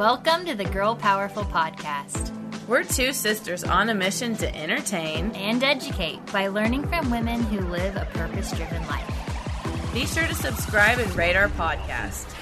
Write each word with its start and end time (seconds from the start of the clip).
Welcome 0.00 0.46
to 0.46 0.54
the 0.54 0.64
Girl 0.64 0.96
Powerful 0.96 1.42
Podcast 1.42 2.32
We're 2.66 2.84
two 2.84 3.12
sisters 3.12 3.64
on 3.64 3.90
a 3.90 3.94
mission 3.94 4.34
to 4.36 4.56
entertain. 4.56 5.30
and 5.32 5.62
educate 5.62 6.24
by 6.32 6.48
learning 6.48 6.88
from 6.88 7.10
women 7.10 7.42
who 7.42 7.60
live 7.68 7.96
a 7.96 8.06
purpose 8.14 8.50
driven 8.52 8.80
life. 8.86 9.92
Be 9.92 10.06
sure 10.06 10.26
to 10.26 10.34
subscribe 10.34 10.98
and 11.00 11.14
rate 11.14 11.36
our 11.36 11.48
podcast. 11.48 12.32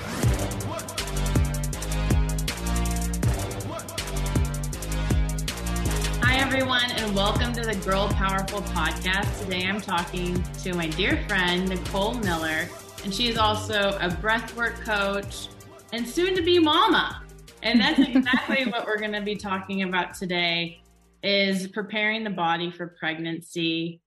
Hi, 6.22 6.36
everyone, 6.36 6.92
and 6.92 7.12
welcome 7.16 7.52
to 7.54 7.62
the 7.62 7.74
Girl 7.84 8.06
Powerful 8.10 8.60
podcast. 8.60 9.42
Today 9.42 9.66
I'm 9.66 9.80
talking 9.80 10.40
to 10.62 10.74
my 10.74 10.86
dear 10.86 11.24
friend, 11.26 11.68
Nicole 11.68 12.14
Miller, 12.14 12.68
and 13.02 13.12
she 13.12 13.26
is 13.26 13.36
also 13.36 13.98
a 14.00 14.08
breathwork 14.08 14.80
coach 14.82 15.48
and 15.92 16.08
soon 16.08 16.36
to 16.36 16.42
be 16.42 16.60
mama. 16.60 17.20
And 17.62 17.80
that's 17.80 17.98
exactly 17.98 18.64
what 18.66 18.86
we're 18.86 18.98
going 18.98 19.12
to 19.12 19.20
be 19.20 19.36
talking 19.36 19.82
about 19.82 20.14
today 20.14 20.80
is 21.22 21.66
preparing 21.68 22.24
the 22.24 22.30
body 22.30 22.70
for 22.70 22.94
pregnancy, 22.98 24.00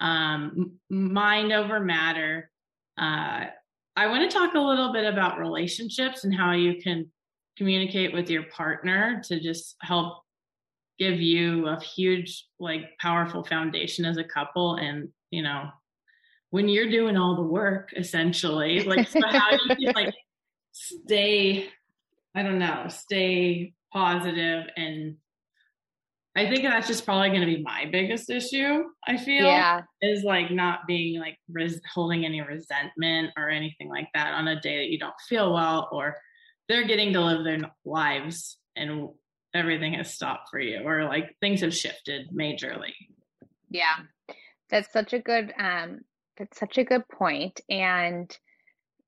um, 0.00 0.72
mind 0.90 1.52
over 1.52 1.80
matter. 1.80 2.50
Uh, 2.98 3.46
I 3.96 4.06
want 4.06 4.30
to 4.30 4.36
talk 4.36 4.54
a 4.54 4.60
little 4.60 4.92
bit 4.92 5.04
about 5.04 5.38
relationships 5.38 6.24
and 6.24 6.34
how 6.34 6.52
you 6.52 6.80
can 6.80 7.10
communicate 7.56 8.12
with 8.12 8.30
your 8.30 8.44
partner 8.44 9.20
to 9.24 9.40
just 9.40 9.76
help 9.82 10.22
give 10.98 11.20
you 11.20 11.66
a 11.66 11.80
huge, 11.80 12.46
like, 12.60 12.82
powerful 13.00 13.44
foundation 13.44 14.04
as 14.04 14.16
a 14.16 14.24
couple. 14.24 14.76
And, 14.76 15.08
you 15.30 15.42
know, 15.42 15.68
when 16.50 16.68
you're 16.68 16.90
doing 16.90 17.16
all 17.16 17.36
the 17.36 17.42
work, 17.42 17.90
essentially, 17.96 18.84
like, 18.84 19.08
so 19.08 19.20
how 19.26 19.52
you 19.52 19.76
can, 19.76 19.94
like, 19.94 20.14
stay, 20.72 21.68
I 22.34 22.42
don't 22.42 22.58
know, 22.58 22.86
stay 22.88 23.74
positive 23.92 24.66
and 24.76 25.16
I 26.36 26.48
think 26.48 26.62
that's 26.62 26.86
just 26.86 27.04
probably 27.04 27.30
going 27.30 27.40
to 27.40 27.46
be 27.46 27.62
my 27.62 27.86
biggest 27.90 28.30
issue. 28.30 28.84
I 29.04 29.16
feel 29.16 29.46
Yeah. 29.46 29.80
is 30.00 30.22
like 30.22 30.52
not 30.52 30.86
being 30.86 31.18
like 31.18 31.36
res- 31.50 31.80
holding 31.92 32.24
any 32.24 32.40
resentment 32.40 33.32
or 33.36 33.48
anything 33.48 33.88
like 33.88 34.08
that 34.14 34.34
on 34.34 34.46
a 34.46 34.60
day 34.60 34.76
that 34.76 34.90
you 34.90 35.00
don't 35.00 35.20
feel 35.28 35.52
well 35.52 35.88
or 35.90 36.16
they're 36.68 36.86
getting 36.86 37.12
to 37.14 37.20
live 37.20 37.42
their 37.44 37.58
lives 37.84 38.58
and 38.76 39.08
everything 39.52 39.94
has 39.94 40.14
stopped 40.14 40.48
for 40.50 40.60
you 40.60 40.80
or 40.84 41.06
like 41.06 41.34
things 41.40 41.62
have 41.62 41.74
shifted 41.74 42.28
majorly. 42.30 42.92
Yeah. 43.70 43.96
That's 44.70 44.92
such 44.92 45.14
a 45.14 45.18
good 45.18 45.52
um 45.58 46.02
that's 46.36 46.60
such 46.60 46.78
a 46.78 46.84
good 46.84 47.02
point 47.08 47.60
and 47.68 48.30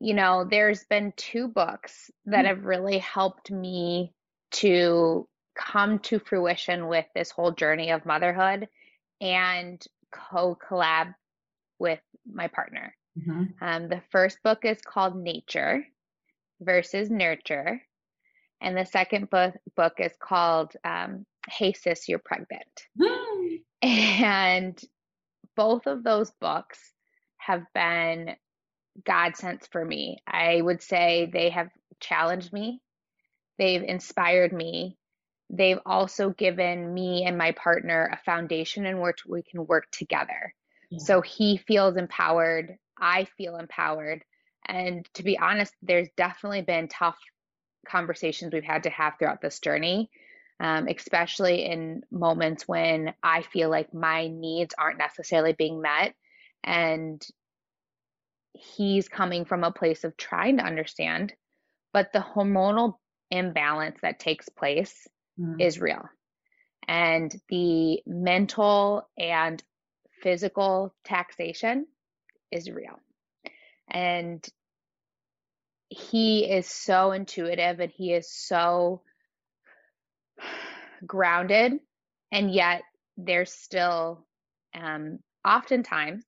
you 0.00 0.14
know 0.14 0.44
there's 0.50 0.84
been 0.84 1.12
two 1.16 1.48
books 1.48 2.10
that 2.26 2.44
Mm. 2.44 2.48
have 2.48 2.64
really 2.64 2.98
helped 2.98 3.50
me 3.50 4.12
to 4.52 5.28
come 5.54 5.98
to 6.00 6.18
fruition 6.18 6.86
with 6.88 7.06
this 7.14 7.30
whole 7.30 7.52
journey 7.52 7.90
of 7.90 8.06
motherhood 8.06 8.68
and 9.20 9.84
co-collab 10.10 11.14
with 11.78 12.00
my 12.26 12.48
partner. 12.48 12.94
Um, 13.60 13.88
the 13.88 14.02
first 14.10 14.42
book 14.42 14.64
is 14.64 14.80
called 14.80 15.16
Nature 15.16 15.84
versus 16.60 17.10
Nurture, 17.10 17.82
and 18.60 18.76
the 18.76 18.86
second 18.86 19.28
book 19.30 19.54
book 19.76 19.94
is 19.98 20.12
called 20.18 20.72
um, 20.84 21.26
Hey 21.48 21.72
Sis, 21.72 22.08
You're 22.08 22.20
Pregnant. 22.20 22.86
And 23.82 24.78
both 25.56 25.86
of 25.86 26.02
those 26.04 26.30
books 26.40 26.78
have 27.38 27.64
been 27.74 28.36
godsends 29.04 29.66
for 29.66 29.84
me. 29.84 30.18
I 30.26 30.60
would 30.60 30.82
say 30.82 31.30
they 31.32 31.50
have 31.50 31.70
challenged 32.00 32.52
me, 32.52 32.80
they've 33.58 33.82
inspired 33.82 34.52
me, 34.52 34.96
they've 35.50 35.80
also 35.84 36.30
given 36.30 36.92
me 36.92 37.24
and 37.24 37.36
my 37.36 37.52
partner 37.52 38.10
a 38.12 38.24
foundation 38.24 38.86
in 38.86 39.00
which 39.00 39.26
we 39.26 39.42
can 39.42 39.66
work 39.66 39.90
together. 39.90 40.54
So 40.98 41.20
he 41.20 41.56
feels 41.56 41.96
empowered, 41.96 42.76
I 42.98 43.26
feel 43.36 43.56
empowered. 43.56 44.24
And 44.66 45.08
to 45.14 45.22
be 45.22 45.38
honest, 45.38 45.72
there's 45.82 46.08
definitely 46.16 46.62
been 46.62 46.88
tough 46.88 47.18
conversations 47.86 48.52
we've 48.52 48.64
had 48.64 48.82
to 48.84 48.90
have 48.90 49.14
throughout 49.18 49.40
this 49.40 49.60
journey, 49.60 50.10
um, 50.58 50.88
especially 50.88 51.64
in 51.64 52.02
moments 52.10 52.66
when 52.66 53.14
I 53.22 53.42
feel 53.42 53.70
like 53.70 53.94
my 53.94 54.26
needs 54.26 54.74
aren't 54.76 54.98
necessarily 54.98 55.52
being 55.52 55.80
met. 55.80 56.14
And 56.64 57.24
he's 58.52 59.08
coming 59.08 59.44
from 59.44 59.64
a 59.64 59.72
place 59.72 60.04
of 60.04 60.16
trying 60.16 60.58
to 60.58 60.64
understand, 60.64 61.32
but 61.92 62.12
the 62.12 62.20
hormonal 62.20 62.94
imbalance 63.30 63.98
that 64.02 64.18
takes 64.18 64.48
place 64.48 65.06
Mm. 65.38 65.60
is 65.60 65.80
real. 65.80 66.08
And 66.86 67.34
the 67.48 68.02
mental 68.06 69.08
and 69.16 69.62
physical 70.22 70.94
taxation 71.04 71.86
is 72.50 72.70
real. 72.70 72.98
And 73.88 74.46
he 75.88 76.44
is 76.50 76.66
so 76.66 77.12
intuitive 77.12 77.80
and 77.80 77.90
he 77.90 78.12
is 78.12 78.30
so 78.30 79.02
grounded, 81.06 81.80
and 82.30 82.52
yet 82.52 82.82
there's 83.16 83.52
still 83.52 84.26
um, 84.74 85.18
oftentimes 85.44 86.24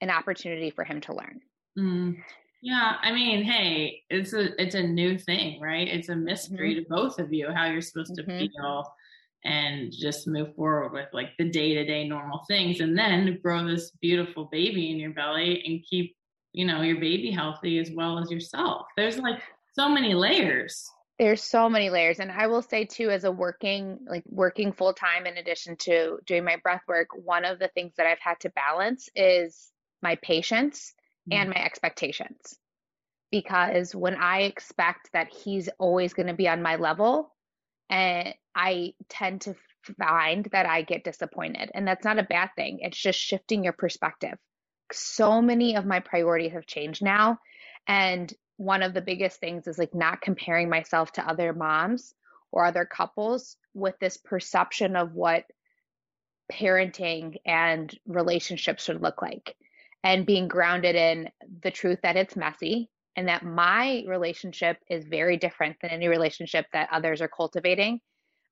an 0.00 0.10
opportunity 0.10 0.70
for 0.70 0.84
him 0.84 1.00
to 1.02 1.14
learn. 1.14 1.40
Mm. 1.78 2.22
Yeah, 2.60 2.96
I 3.00 3.10
mean, 3.12 3.42
hey, 3.42 4.02
it's 4.08 4.34
a 4.34 4.60
it's 4.62 4.76
a 4.76 4.82
new 4.82 5.18
thing, 5.18 5.60
right? 5.60 5.88
It's 5.88 6.10
a 6.10 6.16
mystery 6.16 6.74
to 6.76 6.84
both 6.88 7.18
of 7.18 7.32
you 7.32 7.50
how 7.50 7.66
you're 7.66 7.80
supposed 7.80 8.14
to 8.14 8.22
Mhm. 8.22 8.38
feel 8.38 8.94
and 9.44 9.92
just 9.92 10.28
move 10.28 10.54
forward 10.54 10.92
with 10.92 11.08
like 11.12 11.30
the 11.36 11.50
day-to-day 11.50 12.06
normal 12.06 12.44
things 12.46 12.78
and 12.78 12.96
then 12.96 13.40
grow 13.42 13.66
this 13.66 13.90
beautiful 14.00 14.44
baby 14.44 14.92
in 14.92 14.98
your 14.98 15.10
belly 15.10 15.64
and 15.66 15.82
keep, 15.82 16.16
you 16.52 16.64
know, 16.64 16.82
your 16.82 17.00
baby 17.00 17.32
healthy 17.32 17.78
as 17.80 17.90
well 17.90 18.20
as 18.20 18.30
yourself. 18.30 18.86
There's 18.96 19.18
like 19.18 19.42
so 19.74 19.88
many 19.88 20.14
layers. 20.14 20.88
There's 21.18 21.42
so 21.42 21.68
many 21.68 21.90
layers. 21.90 22.20
And 22.20 22.30
I 22.30 22.46
will 22.46 22.62
say 22.62 22.84
too, 22.84 23.10
as 23.10 23.24
a 23.24 23.32
working, 23.32 23.98
like 24.06 24.22
working 24.26 24.72
full 24.72 24.94
time 24.94 25.26
in 25.26 25.36
addition 25.36 25.74
to 25.78 26.18
doing 26.26 26.44
my 26.44 26.56
breath 26.62 26.82
work, 26.86 27.08
one 27.12 27.44
of 27.44 27.58
the 27.58 27.68
things 27.74 27.94
that 27.96 28.06
I've 28.06 28.20
had 28.20 28.38
to 28.40 28.50
balance 28.50 29.08
is 29.16 29.72
my 30.00 30.14
patience 30.22 30.94
and 31.30 31.50
my 31.50 31.62
expectations. 31.62 32.58
Because 33.30 33.94
when 33.94 34.14
I 34.16 34.42
expect 34.42 35.10
that 35.12 35.32
he's 35.32 35.68
always 35.78 36.12
going 36.12 36.26
to 36.26 36.34
be 36.34 36.48
on 36.48 36.62
my 36.62 36.76
level, 36.76 37.32
and 37.88 38.34
I 38.54 38.94
tend 39.08 39.42
to 39.42 39.54
find 39.98 40.48
that 40.52 40.66
I 40.66 40.82
get 40.82 41.04
disappointed. 41.04 41.70
And 41.74 41.86
that's 41.86 42.04
not 42.04 42.18
a 42.18 42.24
bad 42.24 42.50
thing. 42.56 42.78
It's 42.80 42.98
just 42.98 43.18
shifting 43.18 43.64
your 43.64 43.72
perspective. 43.72 44.38
So 44.92 45.40
many 45.40 45.76
of 45.76 45.86
my 45.86 46.00
priorities 46.00 46.52
have 46.52 46.66
changed 46.66 47.02
now. 47.02 47.38
And 47.86 48.32
one 48.56 48.82
of 48.82 48.94
the 48.94 49.00
biggest 49.00 49.40
things 49.40 49.66
is 49.66 49.78
like 49.78 49.94
not 49.94 50.20
comparing 50.20 50.68
myself 50.68 51.12
to 51.12 51.26
other 51.26 51.52
moms 51.52 52.14
or 52.50 52.64
other 52.64 52.84
couples 52.84 53.56
with 53.74 53.98
this 53.98 54.16
perception 54.18 54.94
of 54.94 55.14
what 55.14 55.44
parenting 56.52 57.36
and 57.46 57.96
relationships 58.06 58.84
should 58.84 59.02
look 59.02 59.22
like. 59.22 59.56
And 60.04 60.26
being 60.26 60.48
grounded 60.48 60.96
in 60.96 61.30
the 61.62 61.70
truth 61.70 62.00
that 62.02 62.16
it's 62.16 62.36
messy 62.36 62.88
and 63.16 63.28
that 63.28 63.44
my 63.44 64.04
relationship 64.06 64.78
is 64.88 65.04
very 65.04 65.36
different 65.36 65.76
than 65.80 65.90
any 65.90 66.08
relationship 66.08 66.66
that 66.72 66.88
others 66.90 67.20
are 67.20 67.28
cultivating. 67.28 68.00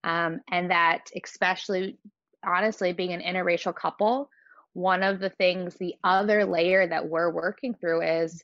Um, 0.05 0.41
and 0.50 0.70
that, 0.70 1.11
especially 1.23 1.99
honestly, 2.44 2.93
being 2.93 3.12
an 3.12 3.20
interracial 3.20 3.75
couple, 3.75 4.31
one 4.73 5.02
of 5.02 5.19
the 5.19 5.31
things, 5.31 5.75
the 5.75 5.94
other 6.05 6.44
layer 6.44 6.87
that 6.87 7.08
we're 7.08 7.31
working 7.31 7.75
through 7.75 8.02
is 8.02 8.43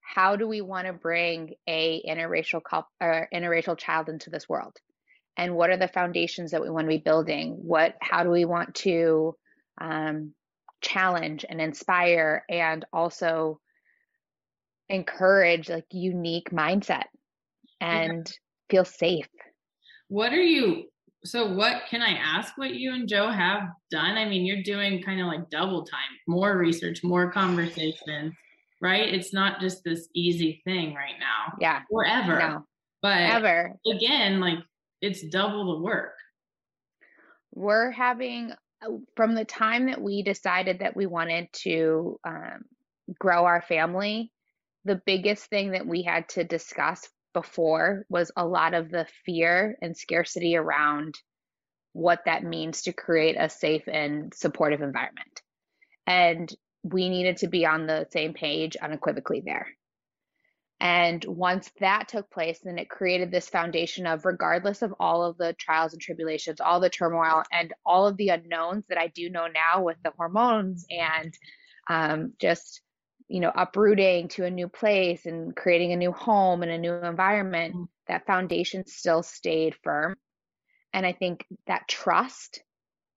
how 0.00 0.36
do 0.36 0.48
we 0.48 0.60
want 0.60 0.86
to 0.86 0.92
bring 0.92 1.54
a 1.66 2.02
interracial 2.08 2.62
couple 2.62 2.90
or 3.00 3.28
interracial 3.34 3.76
child 3.76 4.08
into 4.08 4.30
this 4.30 4.48
world? 4.48 4.76
And 5.36 5.54
what 5.54 5.70
are 5.70 5.76
the 5.76 5.88
foundations 5.88 6.52
that 6.52 6.62
we 6.62 6.70
want 6.70 6.84
to 6.86 6.88
be 6.88 6.98
building? 6.98 7.58
What, 7.60 7.96
how 8.00 8.22
do 8.22 8.30
we 8.30 8.46
want 8.46 8.74
to 8.76 9.36
um, 9.78 10.32
challenge 10.80 11.44
and 11.48 11.60
inspire 11.60 12.44
and 12.48 12.84
also 12.92 13.60
encourage 14.88 15.68
like 15.68 15.86
unique 15.90 16.50
mindset 16.50 17.04
and 17.80 18.26
yeah. 18.28 18.32
feel 18.70 18.84
safe. 18.84 19.28
What 20.08 20.32
are 20.32 20.42
you 20.42 20.84
so 21.24 21.52
what 21.52 21.82
can 21.90 22.02
I 22.02 22.10
ask 22.10 22.56
what 22.56 22.74
you 22.74 22.94
and 22.94 23.08
Joe 23.08 23.28
have 23.30 23.62
done? 23.90 24.16
I 24.16 24.26
mean, 24.26 24.44
you're 24.44 24.62
doing 24.62 25.02
kind 25.02 25.20
of 25.20 25.26
like 25.26 25.50
double 25.50 25.84
time, 25.84 26.00
more 26.28 26.56
research, 26.56 27.02
more 27.02 27.32
conversation, 27.32 28.32
right? 28.80 29.12
It's 29.12 29.32
not 29.32 29.60
just 29.60 29.82
this 29.82 30.08
easy 30.14 30.62
thing 30.64 30.94
right 30.94 31.18
now. 31.18 31.56
Yeah. 31.60 31.82
Forever. 31.90 32.38
No. 32.38 32.66
But 33.02 33.18
ever 33.18 33.72
again, 33.92 34.40
like 34.40 34.58
it's 35.00 35.22
double 35.28 35.76
the 35.76 35.82
work. 35.82 36.12
We're 37.52 37.90
having 37.90 38.52
from 39.16 39.34
the 39.34 39.44
time 39.44 39.86
that 39.86 40.00
we 40.00 40.22
decided 40.22 40.80
that 40.80 40.96
we 40.96 41.06
wanted 41.06 41.48
to 41.64 42.18
um, 42.26 42.64
grow 43.18 43.44
our 43.44 43.62
family, 43.62 44.32
the 44.84 45.00
biggest 45.06 45.46
thing 45.46 45.72
that 45.72 45.86
we 45.86 46.02
had 46.02 46.28
to 46.30 46.44
discuss 46.44 47.08
before 47.34 48.06
was 48.08 48.30
a 48.36 48.46
lot 48.46 48.74
of 48.74 48.90
the 48.90 49.06
fear 49.24 49.76
and 49.82 49.96
scarcity 49.96 50.56
around 50.56 51.14
what 51.92 52.20
that 52.26 52.44
means 52.44 52.82
to 52.82 52.92
create 52.92 53.36
a 53.38 53.48
safe 53.48 53.88
and 53.88 54.32
supportive 54.34 54.82
environment. 54.82 55.42
And 56.06 56.52
we 56.82 57.08
needed 57.08 57.38
to 57.38 57.48
be 57.48 57.66
on 57.66 57.86
the 57.86 58.06
same 58.10 58.34
page 58.34 58.76
unequivocally 58.76 59.42
there. 59.44 59.66
And 60.78 61.24
once 61.24 61.70
that 61.80 62.08
took 62.08 62.30
place, 62.30 62.60
then 62.62 62.78
it 62.78 62.90
created 62.90 63.30
this 63.30 63.48
foundation 63.48 64.06
of, 64.06 64.26
regardless 64.26 64.82
of 64.82 64.94
all 65.00 65.24
of 65.24 65.38
the 65.38 65.54
trials 65.54 65.94
and 65.94 66.02
tribulations, 66.02 66.60
all 66.60 66.80
the 66.80 66.90
turmoil, 66.90 67.44
and 67.50 67.72
all 67.84 68.06
of 68.06 68.16
the 68.18 68.28
unknowns 68.28 68.84
that 68.88 68.98
I 68.98 69.06
do 69.06 69.30
know 69.30 69.46
now 69.46 69.82
with 69.82 69.96
the 70.04 70.12
hormones 70.16 70.84
and 70.90 71.34
um, 71.88 72.34
just, 72.38 72.82
you 73.28 73.40
know, 73.40 73.52
uprooting 73.54 74.28
to 74.28 74.44
a 74.44 74.50
new 74.50 74.68
place 74.68 75.24
and 75.24 75.56
creating 75.56 75.92
a 75.92 75.96
new 75.96 76.12
home 76.12 76.62
and 76.62 76.70
a 76.70 76.78
new 76.78 76.92
environment, 76.92 77.74
mm-hmm. 77.74 77.84
that 78.08 78.26
foundation 78.26 78.86
still 78.86 79.22
stayed 79.22 79.74
firm. 79.82 80.14
And 80.92 81.06
I 81.06 81.12
think 81.12 81.46
that 81.66 81.88
trust 81.88 82.62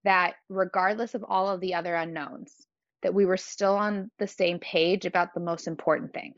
that, 0.06 0.36
regardless 0.48 1.14
of 1.14 1.26
all 1.28 1.50
of 1.50 1.60
the 1.60 1.74
other 1.74 1.94
unknowns, 1.94 2.54
that 3.04 3.14
we 3.14 3.26
were 3.26 3.38
still 3.38 3.76
on 3.76 4.12
the 4.18 4.28
same 4.28 4.60
page 4.60 5.06
about 5.06 5.34
the 5.34 5.40
most 5.42 5.68
important 5.68 6.14
thing 6.14 6.36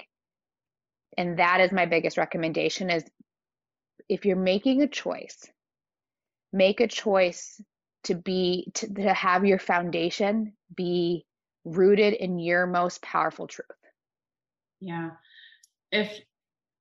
and 1.17 1.39
that 1.39 1.61
is 1.61 1.71
my 1.71 1.85
biggest 1.85 2.17
recommendation 2.17 2.89
is 2.89 3.03
if 4.09 4.25
you're 4.25 4.35
making 4.35 4.81
a 4.81 4.87
choice 4.87 5.49
make 6.53 6.79
a 6.79 6.87
choice 6.87 7.61
to 8.03 8.15
be 8.15 8.71
to, 8.73 8.93
to 8.93 9.13
have 9.13 9.45
your 9.45 9.59
foundation 9.59 10.53
be 10.75 11.25
rooted 11.63 12.13
in 12.13 12.39
your 12.39 12.65
most 12.65 13.01
powerful 13.01 13.47
truth. 13.47 13.67
Yeah. 14.79 15.11
If 15.91 16.11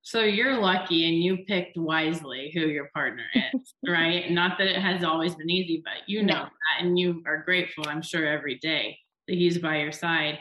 so 0.03 0.21
you're 0.21 0.57
lucky 0.57 1.07
and 1.07 1.23
you 1.23 1.45
picked 1.47 1.77
wisely 1.77 2.51
who 2.53 2.61
your 2.61 2.89
partner 2.93 3.23
is 3.53 3.73
right? 3.87 4.31
Not 4.31 4.57
that 4.57 4.67
it 4.67 4.81
has 4.81 5.03
always 5.03 5.35
been 5.35 5.49
easy 5.49 5.83
but 5.83 6.07
you 6.07 6.23
know 6.23 6.33
no. 6.33 6.43
that 6.43 6.83
and 6.85 6.97
you 6.97 7.21
are 7.27 7.43
grateful 7.43 7.83
i'm 7.87 8.01
sure 8.01 8.25
every 8.25 8.57
day 8.57 8.97
that 9.27 9.35
he's 9.35 9.59
by 9.59 9.77
your 9.77 9.91
side 9.91 10.39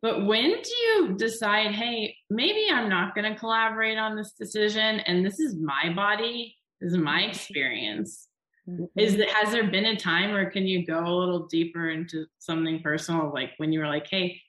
but 0.00 0.26
when 0.26 0.50
do 0.50 0.76
you 0.76 1.14
decide, 1.16 1.72
hey, 1.72 2.16
maybe 2.30 2.66
I'm 2.70 2.88
not 2.88 3.14
going 3.14 3.32
to 3.32 3.38
collaborate 3.38 3.98
on 3.98 4.16
this 4.16 4.32
decision 4.32 5.00
and 5.00 5.24
this 5.24 5.40
is 5.40 5.56
my 5.56 5.92
body, 5.94 6.56
this 6.80 6.92
is 6.92 6.98
my 6.98 7.22
experience? 7.22 8.28
Mm-hmm. 8.68 8.84
Is 8.96 9.16
that 9.16 9.30
has 9.30 9.50
there 9.52 9.70
been 9.70 9.86
a 9.86 9.96
time 9.96 10.34
or 10.34 10.50
can 10.50 10.66
you 10.66 10.86
go 10.86 11.04
a 11.04 11.18
little 11.18 11.46
deeper 11.46 11.90
into 11.90 12.26
something 12.38 12.80
personal 12.82 13.32
like 13.32 13.52
when 13.56 13.72
you 13.72 13.80
were 13.80 13.88
like, 13.88 14.06
hey, 14.08 14.40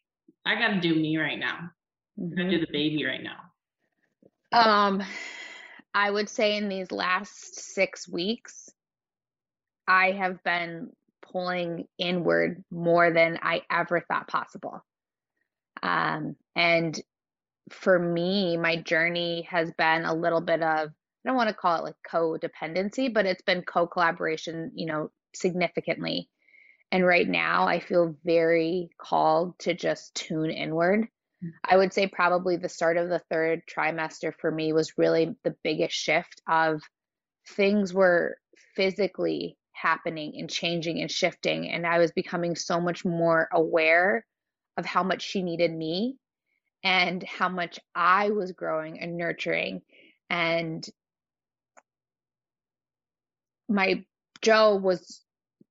I 0.45 0.55
got 0.55 0.69
to 0.69 0.79
do 0.79 0.93
me 0.93 1.17
right 1.17 1.39
now. 1.39 1.71
Mm-hmm. 2.19 2.33
I 2.33 2.43
got 2.43 2.49
to 2.49 2.57
do 2.57 2.65
the 2.65 2.71
baby 2.71 3.05
right 3.05 3.23
now. 3.23 3.37
Um 4.51 5.03
I 5.93 6.11
would 6.11 6.29
say 6.29 6.55
in 6.55 6.69
these 6.69 6.91
last 6.91 7.73
6 7.73 8.07
weeks 8.09 8.69
I 9.87 10.11
have 10.11 10.43
been 10.43 10.91
pulling 11.31 11.87
inward 11.97 12.63
more 12.69 13.11
than 13.11 13.39
I 13.41 13.63
ever 13.71 14.05
thought 14.07 14.27
possible. 14.27 14.83
Um, 15.81 16.35
and 16.55 16.99
for 17.71 17.97
me, 17.97 18.57
my 18.57 18.77
journey 18.77 19.47
has 19.49 19.71
been 19.77 20.05
a 20.05 20.13
little 20.13 20.41
bit 20.41 20.61
of, 20.61 20.89
I 20.89 21.29
don't 21.29 21.35
want 21.35 21.49
to 21.49 21.55
call 21.55 21.77
it 21.77 21.83
like 21.83 21.95
codependency, 22.09 23.13
but 23.13 23.25
it's 23.25 23.41
been 23.41 23.63
co 23.63 23.87
collaboration, 23.87 24.71
you 24.75 24.85
know, 24.85 25.11
significantly. 25.35 26.29
And 26.91 27.05
right 27.05 27.27
now, 27.27 27.67
I 27.67 27.79
feel 27.79 28.15
very 28.25 28.89
called 28.97 29.59
to 29.59 29.73
just 29.73 30.15
tune 30.15 30.49
inward. 30.49 31.07
Mm. 31.43 31.51
I 31.63 31.77
would 31.77 31.93
say 31.93 32.07
probably 32.07 32.57
the 32.57 32.69
start 32.69 32.97
of 32.97 33.09
the 33.09 33.21
third 33.29 33.61
trimester 33.67 34.33
for 34.39 34.51
me 34.51 34.73
was 34.73 34.97
really 34.97 35.35
the 35.43 35.55
biggest 35.63 35.95
shift 35.95 36.41
of 36.47 36.81
things 37.47 37.93
were 37.93 38.37
physically 38.75 39.57
happening 39.73 40.33
and 40.37 40.49
changing 40.49 40.99
and 40.99 41.11
shifting. 41.11 41.69
And 41.69 41.85
I 41.85 41.99
was 41.99 42.11
becoming 42.11 42.55
so 42.55 42.81
much 42.81 43.05
more 43.05 43.47
aware 43.51 44.25
of 44.79 44.85
how 44.85 45.03
much 45.03 45.21
she 45.21 45.43
needed 45.43 45.71
me 45.71 46.17
and 46.83 47.21
how 47.23 47.49
much 47.49 47.79
I 47.93 48.29
was 48.29 48.53
growing 48.53 48.99
and 48.99 49.17
nurturing. 49.17 49.81
And 50.29 50.87
my 53.67 54.05
Joe 54.41 54.77
was 54.77 55.21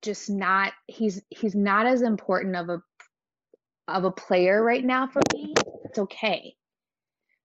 just 0.02 0.30
not 0.30 0.72
he's 0.86 1.22
he's 1.30 1.54
not 1.54 1.86
as 1.86 2.02
important 2.02 2.54
of 2.54 2.68
a 2.68 2.82
of 3.88 4.04
a 4.04 4.10
player 4.10 4.62
right 4.62 4.84
now 4.84 5.08
for 5.08 5.22
me. 5.32 5.54
It's 5.84 5.98
okay. 5.98 6.54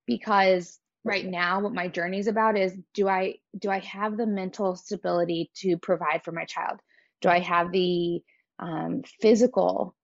Because 0.06 0.78
right 1.06 1.26
now 1.26 1.62
what 1.62 1.74
my 1.74 1.88
journey 1.88 2.20
is 2.20 2.28
about 2.28 2.58
is 2.58 2.78
do 2.94 3.08
I 3.08 3.36
do 3.58 3.70
I 3.70 3.80
have 3.80 4.18
the 4.18 4.28
mental 4.28 4.76
stability 4.76 5.50
to 5.58 5.78
provide 5.78 6.24
for 6.26 6.34
my 6.34 6.44
child? 6.44 6.82
Do 7.22 7.30
I 7.30 7.40
have 7.40 7.72
the 7.72 8.22
um, 8.60 9.04
physical 9.22 9.96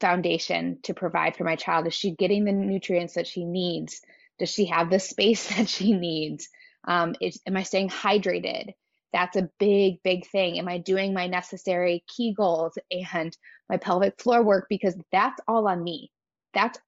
foundation 0.00 0.78
to 0.82 0.94
provide 0.94 1.36
for 1.36 1.44
my 1.44 1.56
child? 1.56 1.86
Is 1.86 1.94
she 1.94 2.10
getting 2.10 2.44
the 2.44 2.52
nutrients 2.52 3.14
that 3.14 3.26
she 3.26 3.44
needs? 3.44 4.00
Does 4.38 4.50
she 4.50 4.66
have 4.66 4.90
the 4.90 4.98
space 4.98 5.48
that 5.56 5.68
she 5.68 5.92
needs? 5.92 6.48
Um, 6.86 7.14
is, 7.20 7.40
am 7.46 7.56
I 7.56 7.62
staying 7.62 7.90
hydrated? 7.90 8.72
That's 9.12 9.36
a 9.36 9.48
big, 9.58 10.02
big 10.02 10.26
thing. 10.26 10.58
Am 10.58 10.68
I 10.68 10.78
doing 10.78 11.14
my 11.14 11.26
necessary 11.26 12.04
Kegels 12.08 12.72
and 12.90 13.36
my 13.68 13.76
pelvic 13.76 14.20
floor 14.20 14.42
work? 14.42 14.66
Because 14.68 14.94
that's 15.10 15.40
all 15.48 15.68
on 15.68 15.82
me. 15.82 16.10
That's 16.52 16.78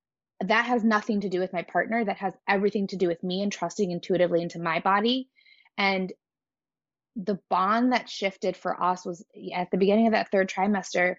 that 0.40 0.66
has 0.66 0.84
nothing 0.84 1.22
to 1.22 1.28
do 1.28 1.40
with 1.40 1.52
my 1.52 1.62
partner. 1.62 2.04
That 2.04 2.18
has 2.18 2.32
everything 2.46 2.86
to 2.88 2.96
do 2.96 3.08
with 3.08 3.22
me 3.24 3.42
and 3.42 3.50
trusting 3.50 3.90
intuitively 3.90 4.42
into 4.42 4.60
my 4.60 4.78
body. 4.80 5.28
And 5.76 6.12
the 7.16 7.40
bond 7.50 7.92
that 7.92 8.08
shifted 8.08 8.56
for 8.56 8.80
us 8.80 9.04
was 9.04 9.24
at 9.54 9.70
the 9.70 9.78
beginning 9.78 10.06
of 10.06 10.12
that 10.12 10.30
third 10.30 10.48
trimester 10.48 11.16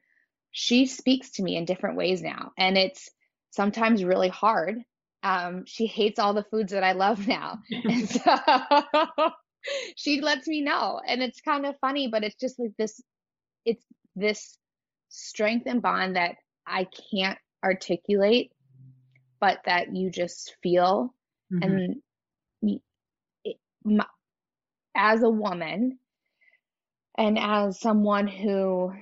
she 0.52 0.86
speaks 0.86 1.32
to 1.32 1.44
me 1.44 1.56
in 1.56 1.66
different 1.66 1.98
ways 1.98 2.22
now. 2.22 2.52
And 2.58 2.78
it's 2.78 3.10
sometimes 3.52 4.04
really 4.04 4.30
hard. 4.30 4.78
Um, 5.22 5.64
she 5.66 5.86
hates 5.86 6.20
all 6.20 6.34
the 6.34 6.46
foods 6.50 6.72
that 6.72 6.84
I 6.84 6.94
love 6.94 7.28
now. 7.28 7.60
and 7.72 8.10
so 8.10 8.36
she 9.96 10.22
lets 10.22 10.48
me 10.48 10.62
know. 10.62 11.02
And 11.06 11.22
it's 11.22 11.42
kind 11.42 11.66
of 11.66 11.76
funny, 11.82 12.08
but 12.08 12.24
it's 12.24 12.40
just 12.40 12.60
like 12.60 12.72
this 12.78 13.02
it's 13.66 13.86
this 14.16 14.58
strength 15.10 15.66
and 15.68 15.82
bond 15.82 16.16
that 16.16 16.36
I 16.66 16.88
can't 17.12 17.38
articulate, 17.64 18.52
but 19.40 19.60
that 19.66 19.96
you 19.96 20.10
just 20.12 20.56
feel. 20.64 21.14
Mm-hmm. 21.52 21.64
And 21.64 22.82
it, 23.44 23.58
my, 23.84 24.06
as 24.96 25.24
a 25.24 25.30
woman, 25.30 26.00
and 27.18 27.38
as 27.38 27.80
someone 27.80 28.28
who 28.28 28.94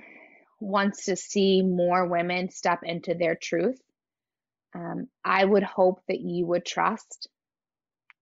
wants 0.60 1.04
to 1.06 1.16
see 1.16 1.62
more 1.62 2.06
women 2.06 2.50
step 2.50 2.80
into 2.82 3.14
their 3.14 3.36
truth. 3.36 3.80
Um, 4.74 5.08
I 5.24 5.44
would 5.44 5.62
hope 5.62 6.00
that 6.08 6.20
you 6.20 6.46
would 6.46 6.64
trust 6.64 7.28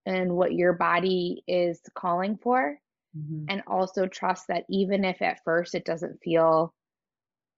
in 0.05 0.33
what 0.35 0.52
your 0.52 0.75
body 0.75 1.43
is 1.49 1.81
calling 1.95 2.38
for, 2.40 2.78
mm-hmm. 3.16 3.47
and 3.49 3.62
also 3.66 4.07
trust 4.07 4.49
that 4.49 4.64
even 4.71 5.05
if 5.05 5.21
at 5.23 5.43
first 5.45 5.75
it 5.75 5.85
doesn't 5.85 6.23
feel 6.23 6.73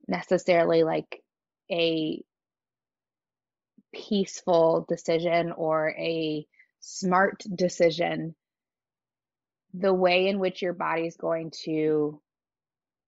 necessarily 0.06 0.82
like 0.82 1.22
a 1.70 2.22
peaceful 3.92 4.86
decision 4.88 5.52
or 5.52 5.90
a 5.90 6.46
smart 6.80 7.42
decision, 7.54 8.34
the 9.74 9.92
way 9.92 10.28
in 10.28 10.38
which 10.38 10.62
your 10.62 10.72
body 10.72 11.06
is 11.06 11.16
going 11.16 11.52
to 11.64 12.20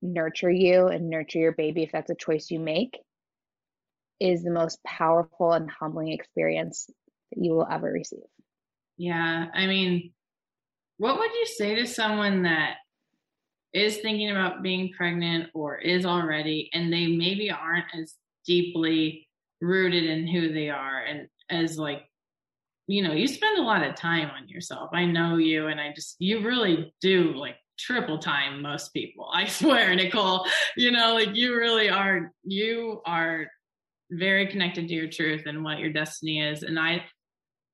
nurture 0.02 0.50
you 0.50 0.86
and 0.86 1.10
nurture 1.10 1.38
your 1.38 1.52
baby, 1.52 1.82
if 1.82 1.92
that's 1.92 2.10
a 2.10 2.14
choice 2.14 2.50
you 2.50 2.58
make, 2.58 2.98
is 4.18 4.42
the 4.42 4.50
most 4.50 4.82
powerful 4.84 5.52
and 5.52 5.70
humbling 5.70 6.12
experience 6.12 6.86
that 7.32 7.44
you 7.44 7.52
will 7.52 7.66
ever 7.70 7.90
receive. 7.90 8.20
Yeah. 8.96 9.46
I 9.54 9.66
mean, 9.66 10.12
what 10.98 11.18
would 11.18 11.32
you 11.32 11.46
say 11.46 11.76
to 11.76 11.86
someone 11.86 12.42
that 12.42 12.74
is 13.72 13.98
thinking 13.98 14.30
about 14.30 14.62
being 14.62 14.92
pregnant 14.96 15.48
or 15.54 15.78
is 15.78 16.04
already 16.04 16.68
and 16.72 16.92
they 16.92 17.06
maybe 17.06 17.50
aren't 17.50 17.86
as 17.98 18.14
deeply 18.44 19.28
rooted 19.60 20.04
in 20.04 20.26
who 20.26 20.52
they 20.52 20.70
are 20.70 21.04
and 21.04 21.28
as 21.50 21.78
like 21.78 22.02
you 22.86 23.02
know 23.02 23.12
you 23.12 23.26
spend 23.28 23.58
a 23.58 23.62
lot 23.62 23.84
of 23.84 23.94
time 23.94 24.30
on 24.30 24.48
yourself 24.48 24.90
i 24.92 25.04
know 25.04 25.36
you 25.36 25.68
and 25.68 25.80
i 25.80 25.92
just 25.94 26.16
you 26.18 26.44
really 26.44 26.92
do 27.00 27.32
like 27.34 27.56
triple 27.80 28.18
time 28.18 28.62
most 28.62 28.92
people 28.92 29.28
i 29.32 29.44
swear 29.58 29.94
nicole. 29.94 30.46
You 30.76 30.90
know 30.90 31.14
like 31.14 31.34
you 31.34 31.56
really 31.56 31.88
are 31.88 32.32
you 32.44 33.00
are 33.06 33.46
very 34.10 34.46
connected 34.46 34.88
to 34.88 34.94
your 34.94 35.08
truth 35.08 35.42
and 35.46 35.62
what 35.62 35.78
your 35.78 35.92
destiny 35.92 36.42
is. 36.42 36.62
And 36.62 36.78
i 36.78 37.04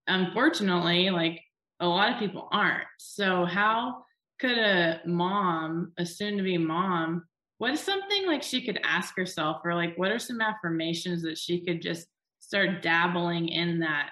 unfortunately 0.06 1.10
like 1.10 1.40
a 1.80 1.86
lot 1.86 2.12
of 2.12 2.18
people 2.18 2.48
aren't. 2.52 2.86
So 2.98 3.44
how 3.44 4.04
could 4.38 4.58
a 4.58 5.00
mom 5.06 5.92
a 5.98 6.06
soon 6.06 6.36
to 6.36 6.42
be 6.42 6.58
mom 6.58 7.24
what 7.58 7.72
is 7.72 7.80
something 7.80 8.26
like 8.26 8.42
she 8.42 8.64
could 8.64 8.78
ask 8.84 9.16
herself? 9.16 9.62
Or 9.64 9.74
like 9.74 9.96
what 9.96 10.12
are 10.12 10.18
some 10.18 10.42
affirmations 10.42 11.22
that 11.22 11.38
she 11.38 11.64
could 11.64 11.80
just 11.80 12.06
start 12.38 12.82
dabbling 12.82 13.48
in 13.48 13.80
that 13.80 14.10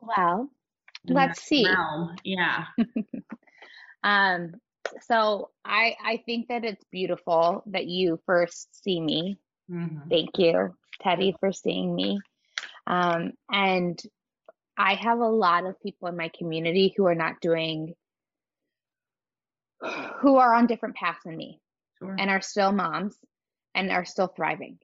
well 0.00 0.50
let's 1.06 1.42
see. 1.42 1.66
realm. 1.66 2.16
yeah. 2.24 2.66
Um 4.02 4.52
so 5.02 5.50
i 5.64 5.94
i 6.04 6.22
think 6.26 6.48
that 6.48 6.64
it's 6.64 6.84
beautiful 6.90 7.62
that 7.66 7.86
you 7.86 8.20
first 8.26 8.82
see 8.82 9.00
me 9.00 9.38
mm-hmm. 9.70 10.08
thank 10.08 10.30
you 10.38 10.74
Tedi 11.04 11.34
for 11.40 11.52
seeing 11.52 11.94
me 11.94 12.20
um 12.86 13.32
and 13.50 14.00
i 14.76 14.94
have 14.94 15.18
a 15.18 15.28
lot 15.28 15.64
of 15.64 15.80
people 15.80 16.08
in 16.08 16.16
my 16.16 16.30
community 16.36 16.94
who 16.96 17.06
are 17.06 17.14
not 17.14 17.40
doing 17.40 17.94
who 20.20 20.36
are 20.36 20.54
on 20.54 20.66
different 20.66 20.96
paths 20.96 21.20
than 21.24 21.36
me 21.36 21.60
sure. 21.98 22.16
and 22.18 22.30
are 22.30 22.40
still 22.40 22.72
moms 22.72 23.16
and 23.74 23.90
are 23.90 24.04
still 24.04 24.28
thriving. 24.28 24.78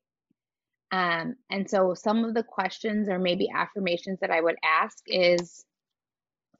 Um, 0.92 1.36
and 1.48 1.70
so 1.70 1.94
some 1.94 2.24
of 2.24 2.34
the 2.34 2.42
questions 2.42 3.08
or 3.08 3.18
maybe 3.18 3.48
affirmations 3.54 4.18
that 4.20 4.30
I 4.30 4.40
would 4.40 4.56
ask 4.64 4.98
is 5.06 5.64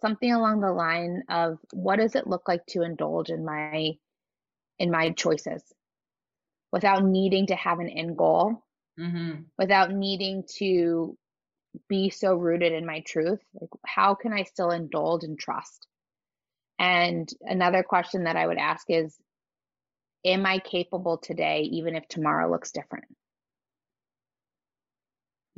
something 0.01 0.33
along 0.33 0.61
the 0.61 0.73
line 0.73 1.23
of 1.29 1.59
what 1.73 1.97
does 1.97 2.15
it 2.15 2.27
look 2.27 2.49
like 2.49 2.65
to 2.67 2.83
indulge 2.83 3.31
in 3.31 3.45
my 3.45 3.93
in 4.79 4.91
my 4.91 5.11
choices 5.11 5.63
without 6.73 7.05
needing 7.05 7.47
to 7.47 7.55
have 7.55 7.79
an 7.81 7.89
end 7.89 8.17
goal 8.17 8.63
mm-hmm. 8.99 9.43
without 9.59 9.93
needing 9.93 10.45
to 10.57 11.17
be 11.89 12.11
so 12.11 12.35
rooted 12.35 12.73
in 12.73 12.85
my 12.85 13.01
truth 13.01 13.41
like 13.61 13.71
how 13.87 14.15
can 14.15 14.33
i 14.33 14.43
still 14.43 14.71
indulge 14.71 15.23
and 15.23 15.39
trust 15.39 15.87
and 16.79 17.29
another 17.43 17.83
question 17.83 18.25
that 18.25 18.37
i 18.37 18.47
would 18.47 18.59
ask 18.59 18.87
is 18.89 19.17
am 20.25 20.47
I 20.47 20.59
capable 20.59 21.19
today, 21.19 21.63
even 21.73 21.95
if 21.95 22.07
tomorrow 22.09 22.51
looks 22.51 22.73
different? 22.73 23.07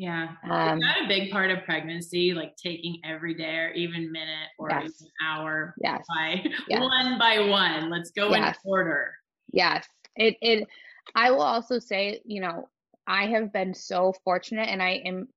Yeah. 0.03 0.31
Um, 0.51 0.79
is 0.79 0.85
that 0.85 1.05
a 1.05 1.07
big 1.07 1.31
part 1.31 1.53
of 1.53 1.63
pregnancy, 1.65 2.35
like 2.35 2.57
taking 2.57 2.99
every 3.05 3.35
day 3.35 3.55
or 3.55 3.71
even 3.71 4.11
minute 4.11 4.49
or 4.59 4.69
yes. 4.69 4.83
even 4.83 5.13
hour 5.25 5.77
yes. 5.81 6.05
by 6.09 6.45
yes. 6.69 6.81
one 6.81 7.21
by 7.21 7.39
one? 7.39 7.89
Let's 7.89 8.11
go 8.11 8.31
yes. 8.31 8.57
in 8.65 8.69
order. 8.69 9.15
Yes. 9.53 9.87
It 10.17 10.35
it 10.43 10.67
I 11.15 11.31
will 11.31 11.43
also 11.43 11.79
say, 11.79 12.21
you 12.25 12.41
know, 12.41 12.69
I 13.07 13.29
have 13.29 13.53
been 13.53 13.75
so 13.75 14.13
fortunate 14.25 14.69
and 14.69 14.83
I 14.83 15.03
am 15.05 15.29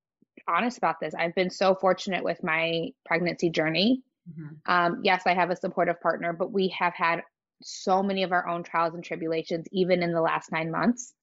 honest 0.48 0.80
about 0.80 1.00
this. 1.00 1.14
I've 1.14 1.36
been 1.36 1.52
so 1.52 1.76
fortunate 1.76 2.24
with 2.24 2.44
my 2.44 2.90
pregnancy 3.06 3.52
journey. 3.52 4.02
Mm-hmm. 4.28 4.72
Um, 4.72 5.02
yes, 5.04 5.28
I 5.28 5.36
have 5.36 5.52
a 5.52 5.56
supportive 5.56 6.02
partner, 6.02 6.34
but 6.34 6.52
we 6.52 6.70
have 6.70 6.96
had 6.96 7.22
so 7.62 8.02
many 8.02 8.24
of 8.24 8.32
our 8.32 8.48
own 8.48 8.64
trials 8.64 8.96
and 8.96 9.04
tribulations, 9.04 9.68
even 9.72 10.02
in 10.02 10.12
the 10.12 10.22
last 10.22 10.52
nine 10.52 10.72
months. 10.72 11.14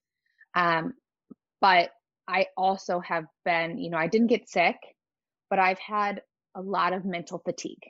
Um, 0.55 0.95
but 1.61 1.91
I 2.33 2.47
also 2.57 3.01
have 3.01 3.25
been, 3.45 3.79
you 3.79 3.91
know, 3.91 3.99
I 3.99 4.07
didn't 4.07 4.29
get 4.29 4.49
sick, 4.49 4.77
but 5.51 5.59
I've 5.59 5.79
had 5.79 6.23
a 6.55 6.63
lot 6.63 6.93
of 6.93 7.05
mental 7.05 7.39
fatigue. 7.39 7.83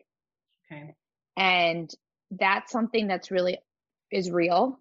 Okay. 0.71 0.95
And 1.37 1.91
that's 2.31 2.73
something 2.73 3.07
that's 3.07 3.31
really 3.31 3.59
is 4.11 4.31
real. 4.31 4.79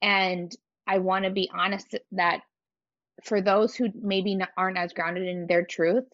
And 0.00 0.50
I 0.86 0.98
want 0.98 1.24
to 1.24 1.30
be 1.30 1.50
honest 1.52 1.96
that 2.12 2.40
for 3.24 3.40
those 3.40 3.74
who 3.74 3.88
maybe 3.94 4.38
aren't 4.56 4.78
as 4.78 4.92
grounded 4.92 5.26
in 5.26 5.46
their 5.46 5.64
truth, 5.64 6.04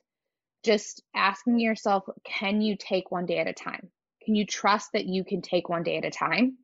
just 0.65 1.03
asking 1.15 1.61
yourself, 1.61 2.05
can 2.25 2.61
you 2.61 2.77
take 2.77 3.11
one 3.11 3.27
day 3.27 3.39
at 3.39 3.49
a 3.49 3.53
time? 3.53 3.91
Can 4.25 4.35
you 4.35 4.47
trust 4.47 4.91
that 4.93 5.07
you 5.07 5.25
can 5.25 5.43
take 5.43 5.69
one 5.69 5.83
day 5.83 5.99
at 5.99 6.05
a 6.05 6.11
time? 6.11 6.59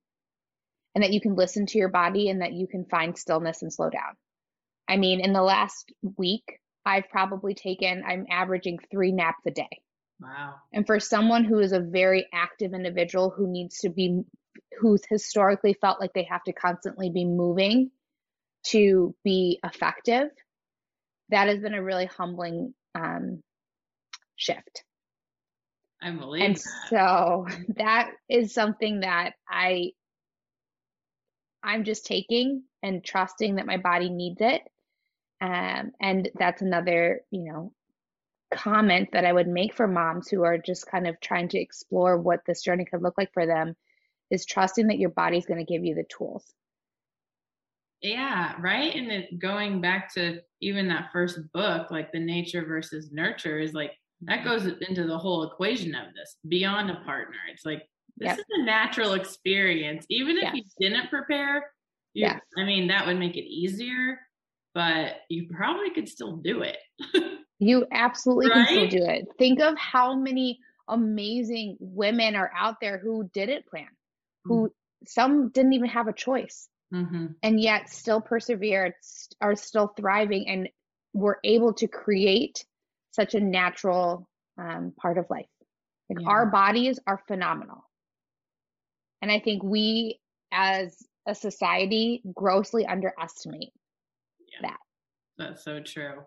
and 0.94 1.04
that 1.04 1.12
you 1.12 1.20
can 1.20 1.36
listen 1.36 1.64
to 1.66 1.78
your 1.78 1.88
body 1.88 2.28
and 2.28 2.40
that 2.40 2.52
you 2.52 2.66
can 2.66 2.84
find 2.84 3.16
stillness 3.16 3.62
and 3.62 3.72
slow 3.72 3.88
down. 3.88 4.16
I 4.88 4.96
mean, 4.96 5.20
in 5.20 5.32
the 5.32 5.42
last 5.42 5.92
week, 6.16 6.58
I've 6.84 7.08
probably 7.10 7.54
taken, 7.54 8.02
I'm 8.06 8.26
averaging 8.30 8.78
three 8.90 9.12
naps 9.12 9.44
a 9.46 9.50
day. 9.50 9.68
Wow. 10.20 10.54
And 10.72 10.86
for 10.86 10.98
someone 10.98 11.44
who 11.44 11.58
is 11.58 11.72
a 11.72 11.80
very 11.80 12.26
active 12.32 12.72
individual 12.72 13.30
who 13.30 13.46
needs 13.46 13.78
to 13.80 13.90
be, 13.90 14.22
who's 14.80 15.02
historically 15.08 15.74
felt 15.74 16.00
like 16.00 16.12
they 16.14 16.26
have 16.30 16.42
to 16.44 16.52
constantly 16.52 17.10
be 17.10 17.24
moving 17.24 17.90
to 18.68 19.14
be 19.22 19.60
effective, 19.62 20.30
that 21.28 21.48
has 21.48 21.60
been 21.60 21.74
a 21.74 21.82
really 21.82 22.06
humbling 22.06 22.74
um, 22.94 23.42
shift. 24.36 24.84
I 26.00 26.10
believe. 26.12 26.42
And 26.42 26.56
that. 26.56 26.62
so 26.88 27.46
that 27.76 28.10
is 28.28 28.54
something 28.54 29.00
that 29.00 29.34
I 29.48 29.90
I'm 31.62 31.84
just 31.84 32.06
taking 32.06 32.62
and 32.82 33.04
trusting 33.04 33.56
that 33.56 33.66
my 33.66 33.76
body 33.76 34.10
needs 34.10 34.40
it. 34.40 34.62
Um, 35.40 35.92
and 36.00 36.30
that's 36.38 36.62
another, 36.62 37.20
you 37.30 37.44
know, 37.44 37.72
comment 38.52 39.10
that 39.12 39.24
I 39.24 39.32
would 39.32 39.48
make 39.48 39.74
for 39.74 39.86
moms 39.86 40.28
who 40.28 40.42
are 40.42 40.58
just 40.58 40.86
kind 40.86 41.06
of 41.06 41.20
trying 41.20 41.48
to 41.50 41.58
explore 41.58 42.16
what 42.16 42.40
this 42.46 42.62
journey 42.62 42.84
could 42.84 43.02
look 43.02 43.18
like 43.18 43.32
for 43.32 43.46
them 43.46 43.76
is 44.30 44.46
trusting 44.46 44.88
that 44.88 44.98
your 44.98 45.10
body's 45.10 45.46
going 45.46 45.64
to 45.64 45.70
give 45.72 45.84
you 45.84 45.94
the 45.94 46.04
tools. 46.04 46.44
Yeah, 48.00 48.54
right. 48.60 48.94
And 48.94 49.10
it, 49.10 49.38
going 49.38 49.80
back 49.80 50.14
to 50.14 50.40
even 50.60 50.88
that 50.88 51.10
first 51.12 51.38
book, 51.52 51.90
like 51.90 52.12
the 52.12 52.20
nature 52.20 52.64
versus 52.64 53.10
nurture, 53.10 53.58
is 53.58 53.72
like 53.72 53.92
that 54.22 54.44
goes 54.44 54.66
into 54.66 55.06
the 55.06 55.18
whole 55.18 55.44
equation 55.44 55.94
of 55.94 56.14
this 56.14 56.36
beyond 56.48 56.90
a 56.90 57.00
partner. 57.04 57.38
It's 57.52 57.64
like 57.64 57.82
this 58.16 58.28
yep. 58.28 58.38
is 58.38 58.44
a 58.50 58.64
natural 58.64 59.14
experience. 59.14 60.06
Even 60.08 60.36
if 60.36 60.44
yes. 60.44 60.54
you 60.54 60.62
didn't 60.80 61.10
prepare, 61.10 61.72
you, 62.14 62.26
yes. 62.26 62.40
I 62.56 62.64
mean, 62.64 62.88
that 62.88 63.06
would 63.06 63.18
make 63.18 63.36
it 63.36 63.48
easier, 63.48 64.18
but 64.78 65.22
you 65.28 65.48
probably 65.50 65.90
could 65.90 66.08
still 66.08 66.36
do 66.36 66.62
it. 66.62 66.76
you 67.58 67.84
absolutely 67.90 68.48
right? 68.48 68.68
can 68.68 68.88
still 68.88 69.00
do 69.00 69.04
it. 69.10 69.26
Think 69.36 69.58
of 69.58 69.76
how 69.76 70.14
many 70.14 70.60
amazing 70.86 71.78
women 71.80 72.36
are 72.36 72.48
out 72.56 72.76
there 72.80 72.96
who 72.96 73.28
didn't 73.34 73.66
plan, 73.66 73.88
who 74.44 74.66
mm-hmm. 74.66 75.04
some 75.04 75.48
didn't 75.48 75.72
even 75.72 75.88
have 75.88 76.06
a 76.06 76.12
choice. 76.12 76.68
Mm-hmm. 76.94 77.26
And 77.42 77.60
yet 77.60 77.90
still 77.90 78.20
persevered, 78.20 78.92
are 79.40 79.56
still 79.56 79.92
thriving, 79.96 80.48
and 80.48 80.68
were 81.12 81.40
able 81.42 81.72
to 81.74 81.88
create 81.88 82.64
such 83.10 83.34
a 83.34 83.40
natural 83.40 84.28
um, 84.58 84.92
part 84.96 85.18
of 85.18 85.26
life. 85.28 85.46
Like 86.08 86.20
yeah. 86.20 86.28
our 86.28 86.46
bodies 86.46 87.00
are 87.04 87.20
phenomenal. 87.26 87.82
And 89.22 89.32
I 89.32 89.40
think 89.40 89.64
we 89.64 90.20
as 90.52 90.96
a 91.26 91.34
society 91.34 92.22
grossly 92.32 92.86
underestimate 92.86 93.72
yeah, 94.62 94.70
that. 94.70 94.78
That's 95.38 95.64
so 95.64 95.80
true. 95.80 96.22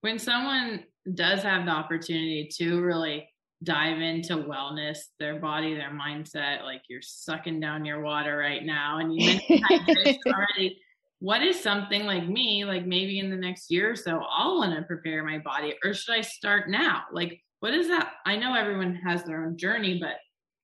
When 0.00 0.18
someone 0.18 0.84
does 1.14 1.42
have 1.42 1.64
the 1.64 1.72
opportunity 1.72 2.48
to 2.58 2.80
really 2.80 3.28
dive 3.64 4.00
into 4.00 4.36
wellness, 4.36 4.98
their 5.18 5.40
body, 5.40 5.74
their 5.74 5.90
mindset, 5.90 6.62
like 6.62 6.82
you're 6.88 7.02
sucking 7.02 7.60
down 7.60 7.84
your 7.84 8.00
water 8.00 8.36
right 8.36 8.64
now, 8.64 8.98
and 8.98 9.14
you 9.14 9.40
mentioned 9.48 10.18
already. 10.26 10.78
What 11.20 11.42
is 11.42 11.60
something 11.60 12.04
like 12.04 12.28
me, 12.28 12.64
like 12.64 12.86
maybe 12.86 13.18
in 13.18 13.30
the 13.30 13.36
next 13.36 13.72
year 13.72 13.90
or 13.90 13.96
so, 13.96 14.20
I'll 14.30 14.58
want 14.58 14.76
to 14.76 14.82
prepare 14.82 15.24
my 15.24 15.38
body, 15.38 15.74
or 15.84 15.92
should 15.92 16.14
I 16.14 16.20
start 16.20 16.70
now? 16.70 17.02
Like, 17.12 17.40
what 17.58 17.74
is 17.74 17.88
that? 17.88 18.12
I 18.24 18.36
know 18.36 18.54
everyone 18.54 18.94
has 19.04 19.24
their 19.24 19.44
own 19.44 19.56
journey, 19.56 19.98
but 20.00 20.14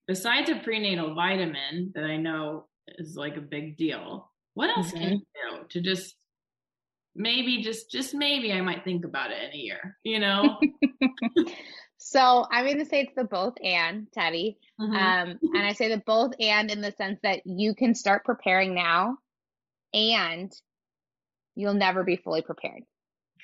besides 0.06 0.50
a 0.50 0.56
prenatal 0.56 1.14
vitamin 1.14 1.90
that 1.96 2.04
I 2.04 2.16
know 2.16 2.66
is 2.98 3.16
like 3.16 3.36
a 3.36 3.40
big 3.40 3.76
deal, 3.76 4.30
what 4.54 4.76
else 4.76 4.92
mm-hmm. 4.92 4.98
can 4.98 5.12
you 5.12 5.20
do 5.50 5.64
to 5.70 5.80
just 5.80 6.14
maybe 7.14 7.62
just 7.62 7.90
just 7.90 8.14
maybe 8.14 8.52
I 8.52 8.60
might 8.60 8.84
think 8.84 9.04
about 9.04 9.30
it 9.30 9.42
in 9.42 9.52
a 9.52 9.62
year, 9.62 9.96
you 10.02 10.18
know? 10.18 10.58
so 11.98 12.46
I'm 12.50 12.66
gonna 12.66 12.84
say 12.84 13.02
it's 13.02 13.14
the 13.14 13.24
both 13.24 13.54
and 13.62 14.06
Tedi. 14.16 14.56
Mm-hmm. 14.80 14.94
Um 14.94 15.38
and 15.42 15.66
I 15.66 15.72
say 15.72 15.88
the 15.88 16.02
both 16.04 16.32
and 16.40 16.70
in 16.70 16.80
the 16.80 16.92
sense 16.92 17.20
that 17.22 17.42
you 17.44 17.74
can 17.74 17.94
start 17.94 18.24
preparing 18.24 18.74
now 18.74 19.18
and 19.92 20.52
you'll 21.54 21.74
never 21.74 22.02
be 22.02 22.16
fully 22.16 22.42
prepared. 22.42 22.82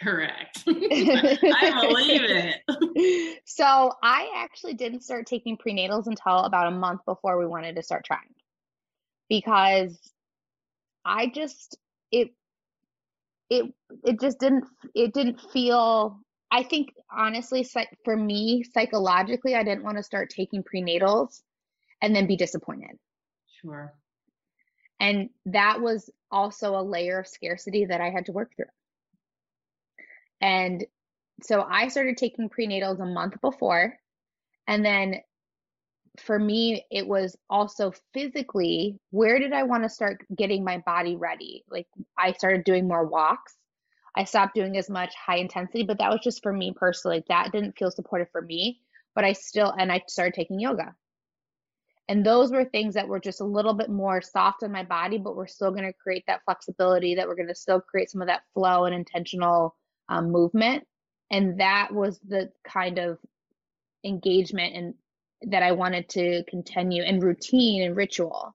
Correct. 0.03 0.65
I 0.67 1.87
believe 1.89 2.23
it. 2.25 3.41
so 3.45 3.93
I 4.03 4.33
actually 4.37 4.75
didn't 4.75 5.03
start 5.03 5.27
taking 5.27 5.59
prenatals 5.59 6.07
until 6.07 6.39
about 6.39 6.69
a 6.69 6.77
month 6.77 7.03
before 7.05 7.39
we 7.39 7.47
wanted 7.47 7.77
to 7.77 7.83
start 7.83 8.05
trying 8.05 8.35
because 9.29 9.99
I 11.05 11.29
just 11.29 11.79
it 12.11 12.31
it 13.50 13.75
it 14.04 14.21
just 14.21 14.38
didn't 14.38 14.64
it 14.95 15.12
didn't 15.12 15.40
feel 15.52 16.19
I 16.50 16.62
think 16.62 16.90
honestly 17.12 17.66
for 18.04 18.16
me 18.16 18.64
psychologically 18.73 19.54
I 19.54 19.64
didn't 19.64 19.85
want 19.85 19.99
to 19.99 20.02
start 20.02 20.30
taking 20.30 20.62
prenatals 20.62 21.42
and 22.00 22.14
then 22.14 22.26
be 22.26 22.37
disappointed. 22.37 22.97
Sure. 23.61 23.92
And 25.00 25.30
that 25.47 25.80
was 25.80 26.11
also 26.30 26.76
a 26.76 26.83
layer 26.83 27.19
of 27.19 27.26
scarcity 27.26 27.87
that 27.87 28.00
I 28.00 28.11
had 28.11 28.26
to 28.26 28.33
work 28.33 28.52
through. 28.54 28.66
And 30.40 30.85
so 31.42 31.62
I 31.62 31.88
started 31.88 32.16
taking 32.16 32.49
prenatals 32.49 33.00
a 33.00 33.07
month 33.07 33.40
before. 33.40 33.95
And 34.66 34.85
then 34.85 35.16
for 36.19 36.38
me, 36.38 36.85
it 36.90 37.07
was 37.07 37.37
also 37.49 37.93
physically 38.12 38.99
where 39.11 39.38
did 39.38 39.52
I 39.52 39.62
want 39.62 39.85
to 39.85 39.88
start 39.88 40.25
getting 40.37 40.64
my 40.64 40.79
body 40.79 41.17
ready? 41.17 41.64
Like 41.71 41.87
I 42.19 42.33
started 42.33 42.64
doing 42.64 42.88
more 42.88 43.07
walks. 43.07 43.55
I 44.17 44.25
stopped 44.25 44.55
doing 44.55 44.76
as 44.76 44.90
much 44.90 45.14
high 45.14 45.37
intensity, 45.37 45.85
but 45.85 45.99
that 45.99 46.11
was 46.11 46.21
just 46.23 46.43
for 46.43 46.52
me 46.52 46.75
personally. 46.76 47.23
That 47.29 47.52
didn't 47.52 47.79
feel 47.79 47.93
supportive 47.93 48.29
for 48.33 48.43
me, 48.43 48.81
but 49.14 49.25
I 49.25 49.35
still, 49.35 49.71
and 49.71 49.93
I 49.93 50.02
started 50.09 50.35
taking 50.35 50.59
yoga. 50.59 50.95
And 52.09 52.26
those 52.26 52.50
were 52.50 52.64
things 52.64 52.95
that 52.95 53.07
were 53.07 53.21
just 53.21 53.40
a 53.40 53.45
little 53.45 53.73
bit 53.73 53.88
more 53.88 54.21
soft 54.21 54.64
on 54.64 54.73
my 54.73 54.83
body, 54.83 55.17
but 55.17 55.37
we're 55.37 55.47
still 55.47 55.71
going 55.71 55.85
to 55.85 55.93
create 55.93 56.25
that 56.26 56.40
flexibility, 56.45 57.14
that 57.14 57.29
we're 57.29 57.37
going 57.37 57.47
to 57.47 57.55
still 57.55 57.81
create 57.81 58.11
some 58.11 58.21
of 58.21 58.26
that 58.26 58.43
flow 58.52 58.85
and 58.85 58.95
intentional 58.97 59.76
um, 60.09 60.33
movement. 60.33 60.85
And 61.31 61.61
that 61.61 61.95
was 61.95 62.19
the 62.26 62.50
kind 62.64 62.99
of 62.99 63.19
engagement 64.05 64.75
and 64.75 64.95
that 65.42 65.62
I 65.62 65.73
wanted 65.73 66.09
to 66.11 66.44
continue 66.49 67.02
and 67.02 67.23
routine 67.23 67.82
and 67.82 67.97
ritual 67.97 68.54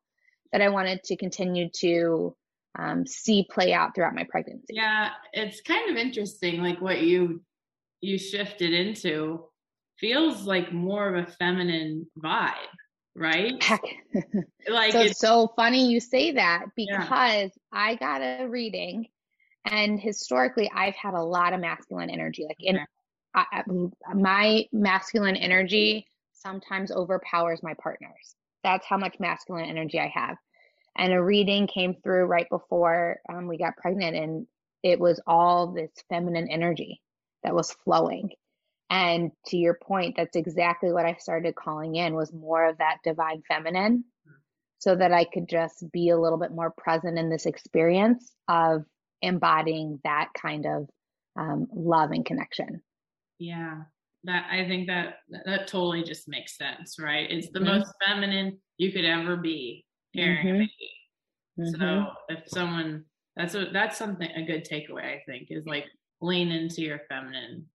that 0.51 0.61
I 0.61 0.69
wanted 0.69 1.03
to 1.05 1.17
continue 1.17 1.69
to 1.81 2.35
um, 2.77 3.05
see 3.05 3.47
play 3.49 3.73
out 3.73 3.95
throughout 3.95 4.15
my 4.15 4.25
pregnancy. 4.29 4.73
Yeah, 4.73 5.09
it's 5.33 5.61
kind 5.61 5.89
of 5.89 5.97
interesting, 5.97 6.61
like 6.61 6.81
what 6.81 7.01
you 7.01 7.41
you 8.01 8.17
shifted 8.17 8.73
into 8.73 9.45
feels 9.97 10.45
like 10.45 10.71
more 10.71 11.13
of 11.13 11.27
a 11.27 11.31
feminine 11.31 12.05
vibe, 12.23 12.51
right? 13.15 13.53
like 14.69 14.91
so 14.91 15.01
it's 15.01 15.19
so 15.19 15.51
funny 15.55 15.89
you 15.89 15.99
say 15.99 16.31
that 16.31 16.65
because 16.75 17.51
yeah. 17.51 17.69
I 17.71 17.95
got 17.95 18.21
a 18.21 18.45
reading, 18.47 19.07
and 19.65 19.99
historically 19.99 20.69
I've 20.73 20.95
had 20.95 21.13
a 21.13 21.23
lot 21.23 21.53
of 21.53 21.59
masculine 21.59 22.09
energy, 22.09 22.45
like 22.47 22.57
in. 22.59 22.79
I, 23.37 23.63
my 24.13 24.63
masculine 24.71 25.35
energy 25.35 26.07
sometimes 26.45 26.91
overpowers 26.91 27.63
my 27.63 27.73
partner's. 27.81 28.35
That's 28.63 28.85
how 28.85 28.97
much 28.97 29.19
masculine 29.19 29.65
energy 29.65 29.99
I 29.99 30.11
have. 30.13 30.37
And 30.97 31.11
a 31.11 31.21
reading 31.21 31.67
came 31.67 31.95
through 31.95 32.25
right 32.25 32.47
before 32.49 33.17
um, 33.31 33.47
we 33.47 33.57
got 33.57 33.77
pregnant, 33.77 34.15
and 34.15 34.47
it 34.83 34.99
was 34.99 35.19
all 35.27 35.73
this 35.73 35.91
feminine 36.09 36.47
energy 36.49 37.01
that 37.43 37.55
was 37.55 37.75
flowing. 37.83 38.29
And 38.89 39.31
to 39.47 39.57
your 39.57 39.73
point, 39.73 40.15
that's 40.15 40.35
exactly 40.35 40.93
what 40.93 41.05
I 41.05 41.15
started 41.19 41.55
calling 41.55 41.95
in 41.95 42.13
was 42.13 42.31
more 42.31 42.69
of 42.69 42.77
that 42.77 42.97
divine 43.03 43.41
feminine 43.47 44.05
so 44.77 44.95
that 44.95 45.11
I 45.11 45.25
could 45.25 45.49
just 45.49 45.83
be 45.91 46.09
a 46.09 46.19
little 46.19 46.37
bit 46.37 46.51
more 46.51 46.71
present 46.77 47.17
in 47.17 47.29
this 47.29 47.47
experience 47.47 48.31
of 48.47 48.85
embodying 49.21 49.99
that 50.03 50.29
kind 50.39 50.65
of 50.65 50.87
um, 51.35 51.67
love 51.73 52.11
and 52.11 52.25
connection. 52.25 52.81
Yeah 53.39 53.83
that 54.25 54.47
I 54.51 54.67
think 54.67 54.87
that 54.87 55.15
that 55.45 55.67
totally 55.67 56.03
just 56.03 56.27
makes 56.27 56.57
sense, 56.57 56.97
right? 56.99 57.29
It's 57.29 57.49
the 57.51 57.59
mm-hmm. 57.59 57.79
most 57.79 57.93
feminine 58.05 58.57
you 58.77 58.91
could 58.91 59.05
ever 59.05 59.37
be 59.37 59.85
carrying 60.15 60.45
mm-hmm. 60.45 60.55
a 60.55 60.59
baby. 60.59 60.91
Mm-hmm. 61.59 61.81
So 61.81 62.05
if 62.29 62.43
someone 62.47 63.05
that's 63.35 63.55
a 63.55 63.67
that's 63.71 63.97
something 63.97 64.29
a 64.35 64.45
good 64.45 64.65
takeaway 64.65 65.15
I 65.15 65.21
think 65.25 65.47
is 65.49 65.65
like 65.65 65.85
lean 66.21 66.51
into 66.51 66.81
your 66.81 67.01
feminine 67.09 67.65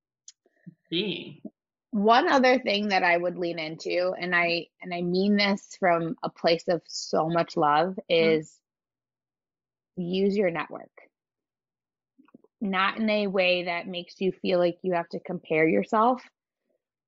being. 0.91 1.41
One 1.93 2.29
other 2.29 2.59
thing 2.59 2.89
that 2.89 3.03
I 3.03 3.17
would 3.17 3.37
lean 3.37 3.59
into 3.59 4.13
and 4.21 4.35
I 4.35 4.67
and 4.83 4.95
I 4.95 5.03
mean 5.03 5.37
this 5.37 5.77
from 5.79 6.17
a 6.23 6.31
place 6.31 6.69
of 6.69 6.83
so 6.87 7.29
much 7.29 7.57
love 7.57 7.99
mm-hmm. 8.11 8.31
is 8.35 8.57
use 9.97 10.37
your 10.37 10.51
network 10.51 10.91
not 12.61 12.99
in 12.99 13.09
a 13.09 13.27
way 13.27 13.65
that 13.65 13.87
makes 13.87 14.21
you 14.21 14.33
feel 14.33 14.59
like 14.59 14.79
you 14.83 14.93
have 14.93 15.09
to 15.11 15.21
compare 15.21 15.67
yourself, 15.67 16.23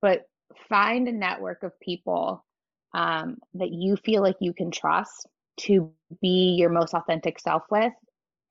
but 0.03 0.29
find 0.69 1.09
a 1.09 1.13
network 1.13 1.63
of 1.63 1.79
people 1.81 2.45
um, 2.93 3.39
that 3.55 3.71
you 3.71 3.97
feel 3.97 4.23
like 4.23 4.37
you 4.41 4.53
can 4.53 4.71
trust 4.71 5.27
to 5.61 5.91
be 6.21 6.57
your 6.59 6.69
most 6.69 6.93
authentic 6.93 7.39
self 7.39 7.63
with 7.71 7.93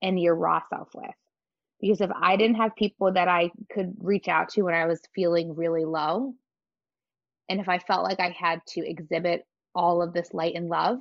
and 0.02 0.18
your 0.18 0.34
raw 0.34 0.60
self 0.68 0.88
with. 0.94 1.14
Because 1.80 2.00
if 2.00 2.10
I 2.14 2.36
didn't 2.36 2.56
have 2.56 2.74
people 2.76 3.12
that 3.12 3.28
I 3.28 3.50
could 3.72 3.94
reach 3.98 4.28
out 4.28 4.48
to 4.50 4.62
when 4.62 4.74
I 4.74 4.86
was 4.86 5.00
feeling 5.14 5.54
really 5.54 5.84
low, 5.84 6.34
and 7.48 7.60
if 7.60 7.68
I 7.68 7.78
felt 7.78 8.04
like 8.04 8.20
I 8.20 8.34
had 8.38 8.60
to 8.68 8.88
exhibit 8.88 9.44
all 9.74 10.02
of 10.02 10.12
this 10.12 10.32
light 10.32 10.54
and 10.54 10.68
love, 10.68 11.00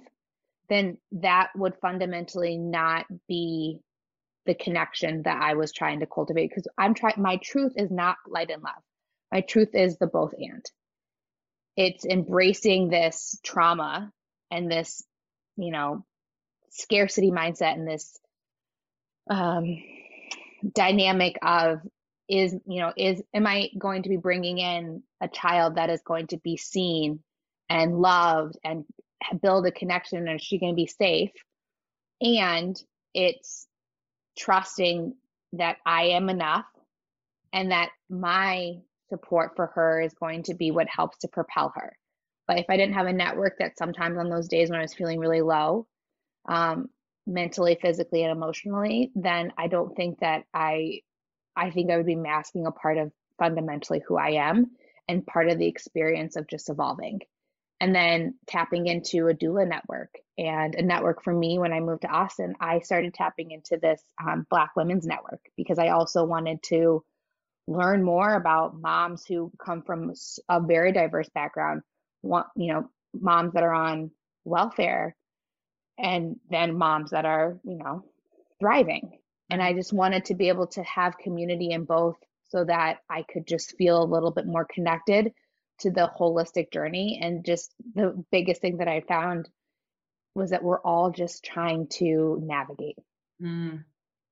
then 0.70 0.98
that 1.14 1.50
would 1.56 1.76
fundamentally 1.82 2.58
not 2.58 3.06
be 3.28 3.80
the 4.46 4.56
connection 4.56 5.22
that 5.24 5.42
I 5.42 5.54
was 5.54 5.72
trying 5.72 6.00
to 6.00 6.08
cultivate. 6.08 6.50
Because 6.50 6.68
I'm 6.78 6.94
trying, 6.94 7.22
my 7.22 7.38
truth 7.44 7.74
is 7.76 7.92
not 7.92 8.18
light 8.28 8.50
and 8.50 8.64
love. 8.64 8.82
My 9.32 9.42
truth 9.42 9.76
is 9.76 9.98
the 9.98 10.08
both 10.08 10.34
and. 10.38 10.66
It's 11.78 12.06
embracing 12.06 12.90
this 12.90 13.40
trauma 13.44 14.12
and 14.50 14.70
this, 14.70 15.04
you 15.56 15.72
know, 15.72 16.06
scarcity 16.72 17.32
mindset 17.32 17.74
and 17.74 17.88
this 17.88 18.20
um, 19.30 19.82
dynamic 20.74 21.38
of 21.42 21.80
is, 22.28 22.54
you 22.66 22.82
know, 22.82 22.94
is, 22.96 23.22
am 23.34 23.48
I 23.48 23.70
going 23.78 24.04
to 24.04 24.10
be 24.10 24.18
bringing 24.18 24.58
in 24.58 25.04
a 25.22 25.28
child 25.28 25.76
that 25.76 25.90
is 25.90 26.02
going 26.06 26.28
to 26.28 26.38
be 26.38 26.58
seen 26.58 27.20
and 27.70 28.00
loved 28.00 28.58
and 28.64 28.86
build 29.42 29.66
a 29.66 29.72
connection 29.72 30.28
and 30.28 30.40
is 30.40 30.46
she 30.46 30.60
going 30.60 30.74
to 30.74 30.76
be 30.76 30.88
safe? 30.88 31.32
And 32.22 32.82
it's 33.14 33.68
trusting 34.38 35.16
that 35.54 35.78
I 35.86 36.04
am 36.10 36.30
enough 36.30 36.66
and 37.52 37.72
that 37.72 37.90
my 38.10 38.76
support 39.12 39.52
for 39.56 39.68
her 39.76 40.02
is 40.02 40.14
going 40.14 40.44
to 40.44 40.54
be 40.54 40.72
what 40.72 40.88
helps 40.88 41.18
to 41.20 41.28
propel 41.28 41.74
her. 41.76 41.96
But 42.48 42.60
if 42.60 42.66
I 42.70 42.78
didn't 42.78 42.96
have 42.96 43.08
a 43.08 43.14
network 43.14 43.60
that 43.60 43.78
sometimes 43.78 44.18
on 44.18 44.30
those 44.30 44.48
days 44.48 44.70
when 44.70 44.80
I 44.80 44.84
was 44.84 44.94
feeling 44.94 45.20
really 45.20 45.42
low, 45.42 45.86
um, 46.48 46.90
mentally, 47.28 47.78
physically, 47.82 48.24
and 48.24 48.32
emotionally, 48.32 49.12
then 49.14 49.54
I 49.58 49.68
don't 49.68 49.96
think 49.96 50.20
that 50.20 50.44
I, 50.54 51.02
I 51.56 51.70
think 51.72 51.92
I 51.92 51.98
would 51.98 52.06
be 52.06 52.16
masking 52.16 52.66
a 52.66 52.72
part 52.72 52.98
of 52.98 53.12
fundamentally 53.38 54.02
who 54.08 54.18
I 54.18 54.50
am 54.50 54.72
and 55.08 55.26
part 55.26 55.50
of 55.50 55.60
the 55.60 55.68
experience 55.68 56.36
of 56.36 56.48
just 56.48 56.70
evolving. 56.70 57.22
And 57.80 57.96
then 57.96 58.36
tapping 58.48 58.86
into 58.86 59.28
a 59.28 59.34
doula 59.34 59.68
network 59.68 60.14
and 60.38 60.76
a 60.76 60.84
network 60.84 61.24
for 61.24 61.34
me 61.34 61.58
when 61.58 61.74
I 61.74 61.80
moved 61.80 62.04
to 62.04 62.10
Austin, 62.10 62.56
I 62.60 62.80
started 62.80 63.14
tapping 63.14 63.52
into 63.52 63.78
this 63.82 64.02
um, 64.24 64.46
Black 64.50 64.76
Women's 64.76 65.06
Network 65.06 65.42
because 65.58 65.80
I 65.80 65.90
also 65.90 66.24
wanted 66.24 66.62
to 66.64 67.04
learn 67.72 68.04
more 68.04 68.36
about 68.36 68.80
moms 68.80 69.26
who 69.26 69.52
come 69.64 69.82
from 69.84 70.14
a 70.50 70.62
very 70.62 70.92
diverse 70.92 71.30
background, 71.30 71.82
want, 72.22 72.48
you 72.56 72.74
know, 72.74 72.90
moms 73.14 73.54
that 73.54 73.64
are 73.64 73.74
on 73.74 74.12
welfare 74.46 75.16
and 75.98 76.38
then 76.50 76.78
moms 76.78 77.12
that 77.12 77.26
are, 77.26 77.60
you 77.64 77.78
know, 77.78 78.04
thriving. 78.60 79.20
And 79.50 79.62
I 79.62 79.74
just 79.74 79.94
wanted 79.94 80.26
to 80.26 80.36
be 80.36 80.48
able 80.48 80.68
to 80.68 80.84
have 80.84 81.18
community 81.18 81.72
in 81.72 81.84
both 81.84 82.16
so 82.50 82.64
that 82.66 82.98
I 83.10 83.24
could 83.24 83.48
just 83.48 83.76
feel 83.78 84.02
a 84.02 84.06
little 84.06 84.32
bit 84.32 84.46
more 84.46 84.66
connected 84.66 85.32
to 85.80 85.92
the 85.92 86.10
holistic 86.20 86.72
journey. 86.72 87.20
And 87.22 87.46
just 87.46 87.74
the 87.96 88.24
biggest 88.32 88.62
thing 88.62 88.78
that 88.78 88.88
I 88.88 89.02
found 89.02 89.50
was 90.36 90.52
that 90.52 90.64
we're 90.64 90.82
all 90.82 91.12
just 91.12 91.44
trying 91.44 91.88
to 91.88 92.40
navigate. 92.42 92.98
Mm. 93.42 93.84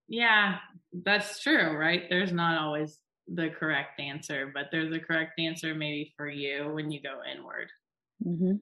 Yeah, 0.08 0.58
that's 0.92 1.42
true, 1.42 1.76
right? 1.76 2.04
There's 2.10 2.32
not 2.32 2.60
always 2.60 2.98
the 3.34 3.50
correct 3.50 4.00
answer, 4.00 4.52
but 4.54 4.66
there's 4.72 4.94
a 4.94 5.00
correct 5.00 5.40
answer 5.40 5.74
maybe 5.74 6.14
for 6.18 6.30
you 6.30 6.72
when 6.74 6.92
you 6.92 7.02
go 7.02 7.20
inward. 7.32 7.68
Mm-hmm. 8.26 8.58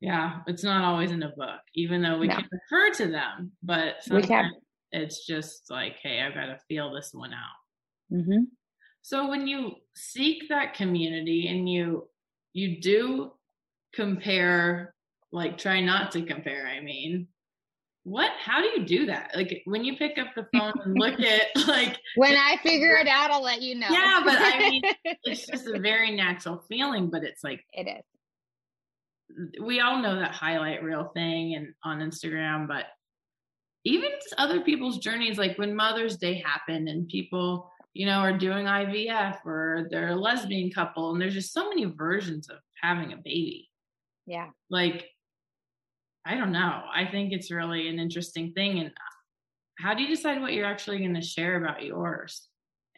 Yeah, 0.00 0.40
it's 0.46 0.62
not 0.62 0.84
always 0.84 1.10
in 1.10 1.22
a 1.22 1.32
book, 1.36 1.60
even 1.74 2.02
though 2.02 2.18
we 2.18 2.28
no. 2.28 2.36
can 2.36 2.48
refer 2.52 2.94
to 3.04 3.10
them, 3.10 3.52
but 3.62 3.96
we 4.10 4.22
can. 4.22 4.52
It's 4.92 5.26
just 5.26 5.70
like, 5.70 5.96
hey, 6.02 6.22
I've 6.22 6.34
got 6.34 6.46
to 6.46 6.58
feel 6.68 6.92
this 6.92 7.10
one 7.12 7.32
out. 7.32 8.16
Mm-hmm. 8.16 8.44
So 9.02 9.28
when 9.28 9.46
you 9.46 9.72
seek 9.94 10.48
that 10.48 10.74
community 10.74 11.48
and 11.48 11.68
you 11.68 12.08
you 12.52 12.80
do 12.80 13.32
compare, 13.94 14.94
like 15.32 15.58
try 15.58 15.80
not 15.80 16.12
to 16.12 16.22
compare, 16.22 16.66
I 16.66 16.80
mean, 16.80 17.26
what 18.04 18.30
how 18.42 18.60
do 18.60 18.68
you 18.68 18.84
do 18.84 19.06
that? 19.06 19.32
Like 19.34 19.62
when 19.64 19.84
you 19.84 19.96
pick 19.96 20.18
up 20.18 20.28
the 20.34 20.46
phone 20.58 20.72
and 20.84 20.98
look 20.98 21.20
at 21.20 21.46
like 21.66 21.98
when 22.16 22.34
i 22.36 22.56
figure 22.62 22.96
it 22.96 23.06
out 23.06 23.30
i'll 23.30 23.42
let 23.42 23.62
you 23.62 23.74
know. 23.74 23.88
Yeah 23.90 24.20
but 24.24 24.36
i 24.38 24.58
mean 24.58 24.82
it's 25.24 25.46
just 25.46 25.66
a 25.66 25.78
very 25.78 26.14
natural 26.14 26.64
feeling 26.68 27.10
but 27.10 27.22
it's 27.24 27.44
like 27.44 27.64
it 27.72 27.88
is. 27.88 28.04
We 29.62 29.80
all 29.80 30.00
know 30.00 30.18
that 30.18 30.32
highlight 30.32 30.82
reel 30.82 31.10
thing 31.14 31.54
and 31.54 31.74
on 31.84 32.00
instagram 32.00 32.66
but 32.66 32.86
even 33.84 34.10
other 34.38 34.60
people's 34.62 34.98
journeys 34.98 35.38
like 35.38 35.58
when 35.58 35.76
mother's 35.76 36.16
day 36.16 36.42
happened 36.44 36.88
and 36.88 37.08
people 37.08 37.70
you 37.94 38.06
know 38.06 38.20
are 38.20 38.36
doing 38.36 38.66
ivf 38.66 39.44
or 39.44 39.86
they're 39.90 40.10
a 40.10 40.16
lesbian 40.16 40.70
couple 40.70 41.12
and 41.12 41.20
there's 41.20 41.34
just 41.34 41.52
so 41.52 41.68
many 41.68 41.84
versions 41.84 42.48
of 42.48 42.56
having 42.80 43.12
a 43.12 43.16
baby. 43.16 43.68
Yeah. 44.26 44.48
Like 44.70 45.06
I 46.28 46.36
don't 46.36 46.52
know. 46.52 46.82
I 46.94 47.06
think 47.10 47.32
it's 47.32 47.50
really 47.50 47.88
an 47.88 47.98
interesting 47.98 48.52
thing. 48.52 48.80
And 48.80 48.90
how 49.78 49.94
do 49.94 50.02
you 50.02 50.08
decide 50.08 50.42
what 50.42 50.52
you're 50.52 50.66
actually 50.66 50.98
going 50.98 51.14
to 51.14 51.22
share 51.22 51.56
about 51.56 51.82
yours 51.82 52.48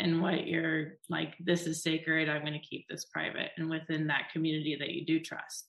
and 0.01 0.21
what 0.21 0.49
you're 0.49 0.95
like, 1.09 1.35
this 1.38 1.66
is 1.66 1.83
sacred, 1.83 2.29
I'm 2.29 2.40
going 2.40 2.55
to 2.55 2.59
keep 2.59 2.87
this 2.88 3.05
private 3.05 3.51
and 3.57 3.71
within 3.71 4.09
that 4.09 4.31
community 4.33 4.77
that 4.81 4.90
you 4.90 5.07
do 5.07 5.21
trust? 5.21 5.69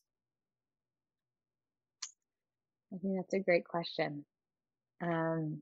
I 2.91 2.97
think 2.97 3.17
that's 3.17 3.33
a 3.35 3.39
great 3.39 3.65
question. 3.65 4.25
Um, 5.03 5.61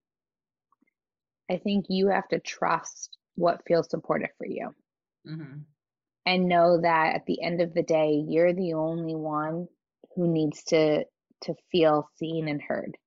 I 1.51 1.57
think 1.57 1.88
you 1.89 2.07
have 2.07 2.29
to 2.29 2.39
trust 2.39 3.17
what 3.35 3.63
feels 3.67 3.89
supportive 3.89 4.29
for 4.38 4.47
you. 4.47 4.73
Mm-hmm. 5.27 5.59
And 6.25 6.47
know 6.47 6.79
that 6.81 7.15
at 7.15 7.25
the 7.25 7.41
end 7.41 7.59
of 7.59 7.73
the 7.73 7.83
day, 7.83 8.23
you're 8.25 8.53
the 8.53 8.73
only 8.73 9.15
one 9.15 9.67
who 10.15 10.31
needs 10.31 10.63
to 10.65 11.05
to 11.43 11.56
feel 11.71 12.10
seen 12.15 12.47
and 12.47 12.62
heard. 12.62 12.97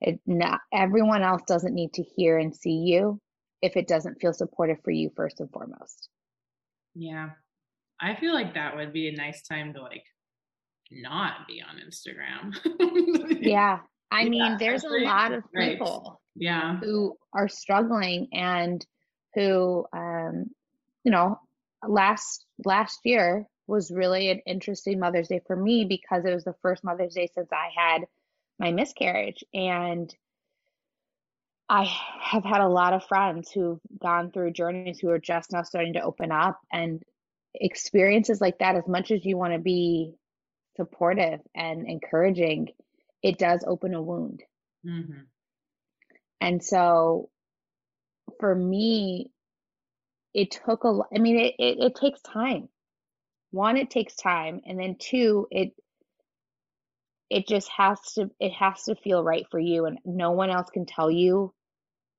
It 0.00 0.20
not 0.26 0.60
everyone 0.72 1.22
else 1.22 1.42
doesn't 1.46 1.74
need 1.74 1.92
to 1.94 2.02
hear 2.02 2.38
and 2.38 2.54
see 2.54 2.84
you 2.86 3.20
if 3.62 3.76
it 3.76 3.88
doesn't 3.88 4.20
feel 4.20 4.32
supportive 4.32 4.78
for 4.84 4.90
you 4.92 5.10
first 5.16 5.40
and 5.40 5.50
foremost. 5.50 6.08
Yeah. 6.94 7.30
I 8.00 8.14
feel 8.14 8.32
like 8.32 8.54
that 8.54 8.76
would 8.76 8.92
be 8.92 9.08
a 9.08 9.16
nice 9.16 9.42
time 9.42 9.74
to 9.74 9.82
like 9.82 10.04
not 10.90 11.48
be 11.48 11.60
on 11.60 11.80
Instagram. 11.80 13.40
yeah. 13.42 13.80
I 14.10 14.22
yeah, 14.22 14.28
mean, 14.28 14.56
there's 14.58 14.84
a 14.84 15.04
lot 15.04 15.32
of 15.32 15.42
people 15.52 16.20
right. 16.36 16.42
yeah. 16.42 16.76
who 16.76 17.16
are 17.34 17.48
struggling 17.48 18.28
and 18.32 18.84
who 19.34 19.84
um 19.92 20.46
you 21.04 21.12
know, 21.12 21.40
last 21.86 22.46
last 22.64 23.00
year 23.04 23.46
was 23.68 23.90
really 23.90 24.30
an 24.30 24.40
interesting 24.46 24.98
Mother's 24.98 25.28
Day 25.28 25.42
for 25.46 25.54
me 25.54 25.84
because 25.84 26.24
it 26.24 26.34
was 26.34 26.44
the 26.44 26.56
first 26.62 26.82
Mother's 26.82 27.14
Day 27.14 27.28
since 27.34 27.50
I 27.52 27.68
had 27.76 28.06
my 28.58 28.72
miscarriage. 28.72 29.44
And 29.52 30.12
I 31.68 31.84
have 31.84 32.44
had 32.44 32.62
a 32.62 32.68
lot 32.68 32.94
of 32.94 33.04
friends 33.04 33.52
who've 33.52 33.80
gone 34.00 34.32
through 34.32 34.52
journeys 34.52 34.98
who 34.98 35.10
are 35.10 35.18
just 35.18 35.52
now 35.52 35.62
starting 35.62 35.92
to 35.92 36.00
open 36.00 36.32
up 36.32 36.58
and 36.72 37.02
experiences 37.54 38.40
like 38.40 38.58
that, 38.58 38.74
as 38.74 38.88
much 38.88 39.10
as 39.10 39.24
you 39.24 39.36
want 39.36 39.52
to 39.52 39.58
be 39.58 40.14
supportive 40.76 41.40
and 41.54 41.86
encouraging, 41.86 42.68
it 43.22 43.38
does 43.38 43.62
open 43.66 43.94
a 43.94 44.00
wound. 44.00 44.42
Mm-hmm. 44.86 45.20
And 46.40 46.64
so 46.64 47.28
for 48.40 48.54
me, 48.54 49.30
it 50.32 50.52
took 50.64 50.84
a, 50.84 51.00
I 51.14 51.18
mean, 51.18 51.38
it, 51.38 51.54
it, 51.58 51.78
it 51.80 51.94
takes 51.96 52.20
time 52.22 52.68
one 53.50 53.76
it 53.76 53.90
takes 53.90 54.14
time 54.14 54.60
and 54.66 54.78
then 54.78 54.96
two 54.98 55.46
it 55.50 55.72
it 57.30 57.46
just 57.46 57.68
has 57.76 57.98
to 58.14 58.30
it 58.40 58.52
has 58.52 58.82
to 58.84 58.94
feel 58.96 59.22
right 59.22 59.46
for 59.50 59.58
you 59.58 59.86
and 59.86 59.98
no 60.04 60.32
one 60.32 60.50
else 60.50 60.70
can 60.70 60.86
tell 60.86 61.10
you 61.10 61.52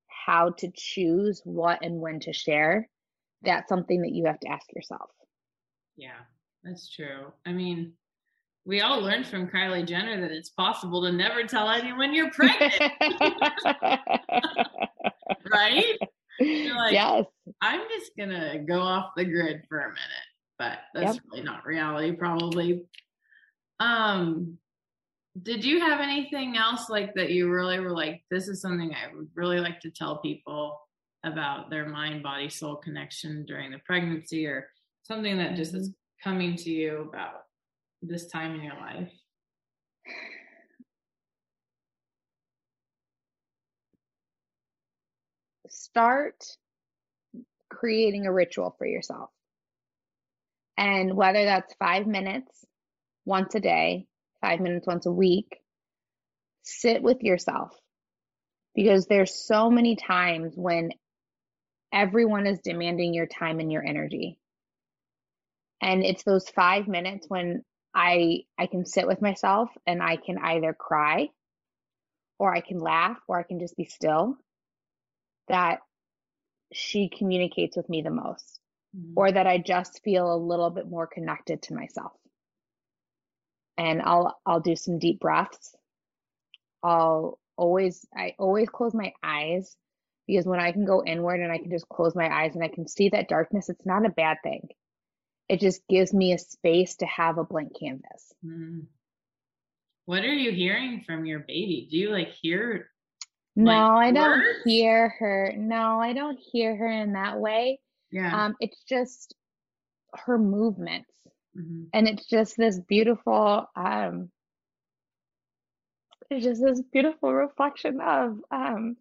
how 0.08 0.50
to 0.50 0.70
choose 0.74 1.40
what 1.44 1.84
and 1.84 2.00
when 2.00 2.20
to 2.20 2.32
share. 2.32 2.88
That's 3.42 3.68
something 3.68 4.02
that 4.02 4.12
you 4.12 4.26
have 4.26 4.38
to 4.40 4.48
ask 4.48 4.66
yourself. 4.74 5.10
Yeah 5.96 6.18
that's 6.62 6.90
true. 6.90 7.32
I 7.46 7.52
mean 7.52 7.92
we 8.66 8.82
all 8.82 9.00
learned 9.00 9.26
from 9.26 9.48
kylie 9.48 9.86
jenner 9.86 10.20
that 10.20 10.30
it's 10.30 10.50
possible 10.50 11.02
to 11.02 11.12
never 11.12 11.44
tell 11.44 11.68
anyone 11.70 12.14
you're 12.14 12.30
pregnant. 12.30 12.74
Right? 15.50 15.96
Like, 16.40 16.92
yes. 16.92 17.24
I'm 17.60 17.80
just 17.88 18.12
gonna 18.16 18.58
go 18.60 18.80
off 18.80 19.12
the 19.16 19.24
grid 19.24 19.62
for 19.68 19.80
a 19.80 19.88
minute 19.88 20.29
but 20.60 20.78
that's 20.94 21.16
yep. 21.16 21.24
really 21.32 21.42
not 21.42 21.64
reality 21.64 22.12
probably. 22.12 22.84
Um 23.80 24.58
did 25.42 25.64
you 25.64 25.80
have 25.80 26.00
anything 26.00 26.56
else 26.56 26.90
like 26.90 27.14
that 27.14 27.30
you 27.30 27.48
really 27.48 27.78
were 27.78 27.92
like 27.92 28.20
this 28.32 28.48
is 28.48 28.60
something 28.60 28.92
i 28.92 29.14
would 29.14 29.28
really 29.36 29.60
like 29.60 29.78
to 29.78 29.88
tell 29.88 30.18
people 30.18 30.76
about 31.24 31.70
their 31.70 31.86
mind 31.88 32.20
body 32.20 32.48
soul 32.48 32.74
connection 32.74 33.44
during 33.46 33.70
the 33.70 33.78
pregnancy 33.86 34.44
or 34.46 34.68
something 35.02 35.38
that 35.38 35.54
just 35.54 35.74
is 35.74 35.90
coming 36.22 36.56
to 36.56 36.70
you 36.70 37.08
about 37.08 37.42
this 38.02 38.26
time 38.28 38.54
in 38.54 38.62
your 38.62 38.74
life? 38.74 39.12
Start 45.68 46.44
creating 47.68 48.26
a 48.26 48.32
ritual 48.32 48.74
for 48.78 48.86
yourself 48.86 49.30
and 50.80 51.14
whether 51.14 51.44
that's 51.44 51.74
five 51.74 52.06
minutes 52.06 52.64
once 53.26 53.54
a 53.54 53.60
day, 53.60 54.06
five 54.40 54.60
minutes 54.60 54.86
once 54.86 55.04
a 55.04 55.12
week, 55.12 55.60
sit 56.62 57.02
with 57.02 57.22
yourself 57.22 57.78
because 58.74 59.04
there's 59.04 59.46
so 59.46 59.70
many 59.70 59.94
times 59.94 60.54
when 60.56 60.92
everyone 61.92 62.46
is 62.46 62.60
demanding 62.60 63.12
your 63.12 63.26
time 63.26 63.60
and 63.60 63.70
your 63.70 63.86
energy. 63.86 64.38
And 65.82 66.02
it's 66.02 66.24
those 66.24 66.48
five 66.48 66.88
minutes 66.88 67.26
when 67.28 67.62
I 67.94 68.44
I 68.58 68.66
can 68.66 68.86
sit 68.86 69.06
with 69.06 69.20
myself 69.20 69.68
and 69.86 70.02
I 70.02 70.16
can 70.16 70.38
either 70.38 70.72
cry 70.72 71.28
or 72.38 72.54
I 72.54 72.62
can 72.62 72.78
laugh 72.78 73.18
or 73.28 73.38
I 73.38 73.42
can 73.42 73.60
just 73.60 73.76
be 73.76 73.84
still 73.84 74.36
that 75.48 75.80
she 76.72 77.10
communicates 77.10 77.76
with 77.76 77.88
me 77.90 78.00
the 78.00 78.10
most 78.10 78.60
mm-hmm. 78.96 79.12
or 79.16 79.30
that 79.30 79.46
I 79.46 79.58
just 79.58 80.02
feel 80.02 80.32
a 80.32 80.36
little 80.36 80.70
bit 80.70 80.88
more 80.88 81.06
connected 81.06 81.62
to 81.62 81.74
myself. 81.74 82.12
And 83.76 84.02
I'll 84.02 84.38
I'll 84.44 84.60
do 84.60 84.76
some 84.76 84.98
deep 84.98 85.20
breaths. 85.20 85.74
I'll 86.82 87.38
always 87.56 88.06
I 88.16 88.34
always 88.38 88.68
close 88.68 88.94
my 88.94 89.12
eyes 89.22 89.74
because 90.26 90.46
when 90.46 90.60
I 90.60 90.72
can 90.72 90.84
go 90.84 91.02
inward 91.04 91.40
and 91.40 91.50
I 91.50 91.58
can 91.58 91.70
just 91.70 91.88
close 91.88 92.14
my 92.14 92.28
eyes 92.28 92.54
and 92.54 92.62
I 92.62 92.68
can 92.68 92.86
see 92.86 93.08
that 93.10 93.28
darkness, 93.28 93.68
it's 93.68 93.86
not 93.86 94.06
a 94.06 94.10
bad 94.10 94.38
thing. 94.42 94.68
It 95.48 95.60
just 95.60 95.82
gives 95.88 96.12
me 96.14 96.32
a 96.32 96.38
space 96.38 96.96
to 96.96 97.06
have 97.06 97.38
a 97.38 97.44
blank 97.44 97.72
canvas. 97.78 98.32
Mm. 98.44 98.86
What 100.04 100.24
are 100.24 100.32
you 100.32 100.52
hearing 100.52 101.02
from 101.06 101.24
your 101.26 101.40
baby? 101.40 101.88
Do 101.90 101.96
you 101.96 102.10
like 102.10 102.28
hear 102.28 102.90
no, 103.56 103.96
I 103.96 104.12
don't 104.12 104.42
hear 104.64 105.08
her. 105.18 105.52
No, 105.56 106.00
I 106.00 106.12
don't 106.12 106.38
hear 106.38 106.76
her 106.76 106.88
in 106.88 107.14
that 107.14 107.38
way. 107.38 107.80
Yeah. 108.12 108.44
Um, 108.44 108.56
it's 108.60 108.82
just 108.88 109.34
her 110.14 110.38
movements. 110.38 111.10
Mm-hmm. 111.56 111.84
And 111.92 112.08
it's 112.08 112.26
just 112.26 112.56
this 112.56 112.78
beautiful, 112.78 113.66
um, 113.76 114.30
it's 116.30 116.44
just 116.44 116.62
this 116.62 116.80
beautiful 116.92 117.32
reflection 117.32 118.00
of 118.00 118.38
um, 118.50 118.96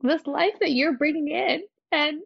this 0.00 0.26
life 0.26 0.54
that 0.60 0.72
you're 0.72 0.96
bringing 0.96 1.28
in. 1.28 1.62
And 1.90 2.22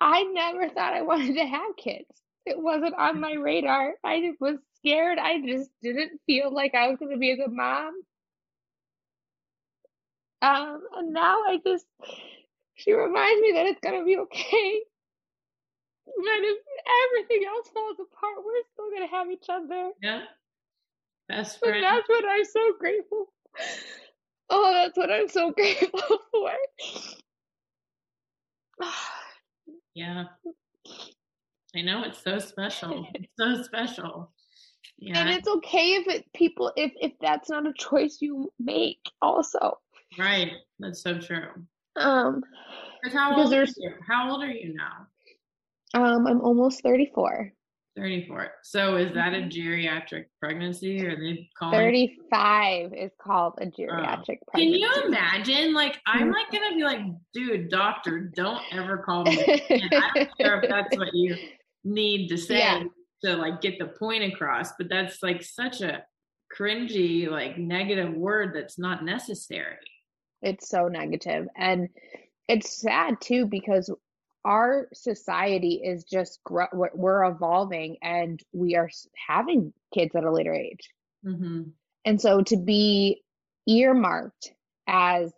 I 0.00 0.24
never 0.24 0.68
thought 0.68 0.94
I 0.94 1.02
wanted 1.02 1.34
to 1.36 1.46
have 1.46 1.76
kids. 1.76 2.06
It 2.44 2.58
wasn't 2.58 2.94
on 2.94 3.20
my 3.20 3.32
radar. 3.34 3.94
I 4.04 4.32
was 4.40 4.58
scared. 4.78 5.18
I 5.18 5.40
just 5.44 5.70
didn't 5.82 6.20
feel 6.26 6.52
like 6.52 6.74
I 6.74 6.88
was 6.88 6.98
going 6.98 7.12
to 7.12 7.18
be 7.18 7.32
a 7.32 7.36
good 7.36 7.52
mom. 7.52 7.92
Um, 10.42 10.80
and 10.96 11.12
now 11.12 11.42
I 11.48 11.58
just 11.66 11.86
she 12.76 12.92
reminds 12.92 13.40
me 13.40 13.52
that 13.52 13.66
it's 13.66 13.80
gonna 13.80 14.04
be 14.04 14.16
okay. 14.18 14.80
That 16.06 16.40
if 16.42 16.58
everything 17.10 17.46
else 17.48 17.68
falls 17.68 17.96
apart, 17.98 18.44
we're 18.44 18.62
still 18.72 18.90
gonna 18.92 19.10
have 19.10 19.30
each 19.30 19.46
other. 19.48 19.90
Yeah. 20.02 20.22
Best 21.28 21.58
friend. 21.58 21.76
And 21.76 21.84
that's 21.84 22.08
what 22.08 22.24
I'm 22.28 22.44
so 22.44 22.72
grateful. 22.78 23.26
Oh, 24.50 24.72
that's 24.72 24.96
what 24.96 25.10
I'm 25.10 25.28
so 25.28 25.50
grateful 25.50 26.20
for. 26.30 26.52
Oh, 28.80 28.94
yeah. 29.94 30.24
I 31.74 31.82
know 31.82 32.04
it's 32.04 32.22
so 32.22 32.38
special. 32.38 33.08
It's 33.14 33.32
so 33.38 33.62
special. 33.62 34.32
Yeah. 34.98 35.18
And 35.18 35.30
it's 35.30 35.48
okay 35.48 35.94
if 35.94 36.06
it 36.06 36.32
people 36.32 36.72
if 36.76 36.92
if 37.00 37.12
that's 37.20 37.50
not 37.50 37.66
a 37.66 37.72
choice 37.72 38.18
you 38.20 38.52
make 38.58 39.00
also. 39.20 39.78
Right. 40.18 40.52
That's 40.78 41.02
so 41.02 41.18
true. 41.18 41.48
Um, 41.96 42.42
how 43.12 43.36
old, 43.36 43.52
are 43.52 43.64
you? 43.64 43.92
how 44.06 44.30
old 44.30 44.42
are 44.42 44.50
you 44.50 44.74
now? 44.74 45.06
Um, 45.94 46.26
I'm 46.26 46.40
almost 46.40 46.82
34. 46.82 47.52
34. 47.96 48.50
So 48.62 48.96
is 48.96 49.12
that 49.14 49.32
a 49.32 49.38
geriatric 49.38 50.26
pregnancy 50.40 51.04
or 51.06 51.16
they 51.16 51.48
call 51.58 51.70
35 51.70 52.92
is 52.92 53.10
called 53.20 53.54
a 53.58 53.66
geriatric 53.66 54.38
oh. 54.42 54.50
pregnancy. 54.50 54.52
Can 54.54 54.68
you 54.72 54.90
imagine? 55.06 55.72
Like 55.72 55.98
I'm 56.06 56.30
like 56.30 56.50
gonna 56.52 56.76
be 56.76 56.84
like, 56.84 57.00
dude, 57.32 57.70
doctor, 57.70 58.30
don't 58.34 58.62
ever 58.72 58.98
call 58.98 59.24
me. 59.24 59.42
I 59.70 60.10
don't 60.14 60.28
care 60.40 60.60
if 60.60 60.68
that's 60.68 60.96
what 60.96 61.14
you 61.14 61.36
need 61.84 62.28
to 62.28 62.36
say 62.36 62.58
yeah. 62.58 62.82
to 63.24 63.36
like 63.36 63.62
get 63.62 63.78
the 63.78 63.86
point 63.86 64.24
across, 64.24 64.72
but 64.78 64.88
that's 64.90 65.22
like 65.22 65.42
such 65.42 65.80
a 65.80 66.02
cringy, 66.56 67.30
like 67.30 67.56
negative 67.56 68.12
word 68.12 68.54
that's 68.54 68.78
not 68.78 69.04
necessary. 69.04 69.76
It's 70.46 70.68
so 70.68 70.88
negative. 70.88 71.48
And 71.56 71.88
it's 72.48 72.80
sad 72.80 73.20
too 73.20 73.46
because 73.46 73.90
our 74.46 74.86
society 74.94 75.82
is 75.84 76.04
just 76.04 76.38
we're 76.72 77.24
evolving 77.24 77.96
and 78.00 78.40
we 78.52 78.76
are 78.76 78.88
having 79.26 79.72
kids 79.92 80.14
at 80.14 80.22
a 80.22 80.32
later 80.32 80.54
age 80.54 80.88
mm-hmm. 81.26 81.62
and 82.04 82.20
so 82.20 82.42
to 82.42 82.56
be 82.56 83.22
earmarked 83.66 84.52
as 84.86 85.32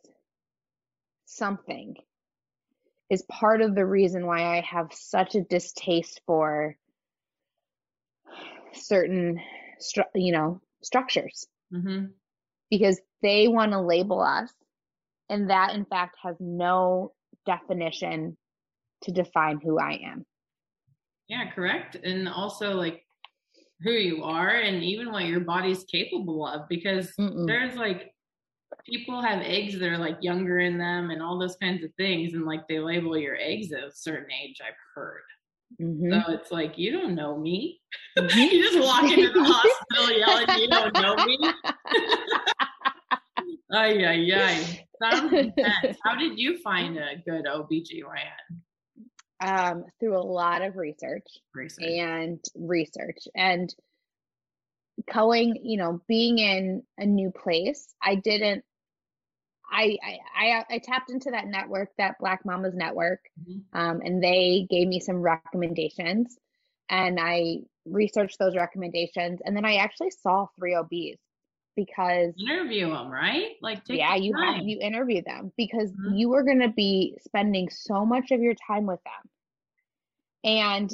something 1.24 1.96
is 3.08 3.22
part 3.22 3.62
of 3.62 3.74
the 3.74 3.86
reason 3.86 4.26
why 4.26 4.58
i 4.58 4.60
have 4.60 4.92
such 4.92 5.34
a 5.34 5.40
distaste 5.40 6.20
for 6.26 6.76
certain 8.74 9.40
you 10.14 10.32
know 10.32 10.60
structures 10.82 11.46
mm-hmm. 11.72 12.06
because 12.70 13.00
they 13.22 13.48
want 13.48 13.72
to 13.72 13.80
label 13.80 14.20
us 14.20 14.52
and 15.28 15.50
that 15.50 15.74
in 15.74 15.84
fact 15.84 16.16
has 16.22 16.36
no 16.40 17.12
definition 17.46 18.36
to 19.02 19.12
define 19.12 19.60
who 19.62 19.78
I 19.78 20.00
am. 20.04 20.24
Yeah, 21.28 21.50
correct. 21.50 21.96
And 21.96 22.28
also 22.28 22.74
like 22.74 23.04
who 23.82 23.92
you 23.92 24.24
are 24.24 24.50
and 24.50 24.82
even 24.82 25.12
what 25.12 25.26
your 25.26 25.40
body's 25.40 25.84
capable 25.84 26.46
of 26.46 26.68
because 26.68 27.12
Mm-mm. 27.18 27.46
there's 27.46 27.76
like 27.76 28.12
people 28.84 29.22
have 29.22 29.42
eggs 29.42 29.78
that 29.78 29.88
are 29.88 29.98
like 29.98 30.16
younger 30.20 30.58
in 30.58 30.78
them 30.78 31.10
and 31.10 31.22
all 31.22 31.38
those 31.38 31.56
kinds 31.56 31.84
of 31.84 31.90
things 31.96 32.34
and 32.34 32.44
like 32.44 32.66
they 32.68 32.78
label 32.80 33.16
your 33.16 33.36
eggs 33.36 33.72
at 33.72 33.84
a 33.84 33.92
certain 33.92 34.30
age 34.32 34.56
I've 34.66 34.74
heard. 34.94 35.22
Mm-hmm. 35.80 36.12
So 36.12 36.32
it's 36.32 36.50
like 36.50 36.78
you 36.78 36.92
don't 36.92 37.14
know 37.14 37.38
me. 37.38 37.80
Mm-hmm. 38.18 38.38
you 38.38 38.64
just 38.64 38.80
walk 38.84 39.04
into 39.04 39.30
the 39.30 39.44
hospital 39.44 40.18
yelling, 40.18 40.60
"You 40.60 40.68
don't 40.68 40.92
know 40.94 41.14
me." 41.24 41.38
ay 43.72 44.04
ay 44.04 44.32
ay. 44.34 44.86
Sounds 45.02 45.32
intense. 45.44 45.98
How 46.04 46.16
did 46.16 46.38
you 46.38 46.58
find 46.58 46.98
a 46.98 47.16
good 47.24 47.44
OBGYN? 47.44 48.60
um, 49.40 49.84
through 50.00 50.16
a 50.16 50.20
lot 50.20 50.62
of 50.62 50.76
research, 50.76 51.26
research 51.54 51.84
and 51.84 52.40
research 52.56 53.28
and 53.34 53.74
going, 55.12 55.56
you 55.62 55.76
know, 55.76 56.00
being 56.08 56.38
in 56.38 56.82
a 56.98 57.06
new 57.06 57.30
place. 57.30 57.94
I 58.02 58.16
didn't. 58.16 58.64
I, 59.70 59.98
I 60.02 60.18
I 60.34 60.64
I 60.70 60.78
tapped 60.78 61.10
into 61.10 61.30
that 61.30 61.46
network, 61.46 61.90
that 61.98 62.18
Black 62.18 62.44
Mamas 62.44 62.74
network, 62.74 63.20
mm-hmm. 63.38 63.78
um, 63.78 64.00
and 64.02 64.22
they 64.22 64.66
gave 64.70 64.88
me 64.88 64.98
some 64.98 65.16
recommendations, 65.16 66.38
and 66.88 67.18
I 67.20 67.58
researched 67.84 68.38
those 68.38 68.56
recommendations, 68.56 69.40
and 69.44 69.54
then 69.54 69.66
I 69.66 69.76
actually 69.76 70.10
saw 70.10 70.46
three 70.58 70.74
OBs 70.74 71.20
because 71.78 72.34
interview 72.36 72.90
them, 72.90 73.08
right? 73.08 73.52
Like, 73.62 73.82
yeah, 73.86 74.16
you 74.16 74.32
time. 74.32 74.54
have 74.54 74.66
you 74.66 74.80
interview 74.80 75.22
them 75.22 75.52
because 75.56 75.92
mm-hmm. 75.92 76.16
you 76.16 76.34
are 76.34 76.42
going 76.42 76.58
to 76.58 76.70
be 76.70 77.16
spending 77.22 77.70
so 77.70 78.04
much 78.04 78.32
of 78.32 78.40
your 78.40 78.54
time 78.66 78.84
with 78.84 78.98
them, 79.04 80.90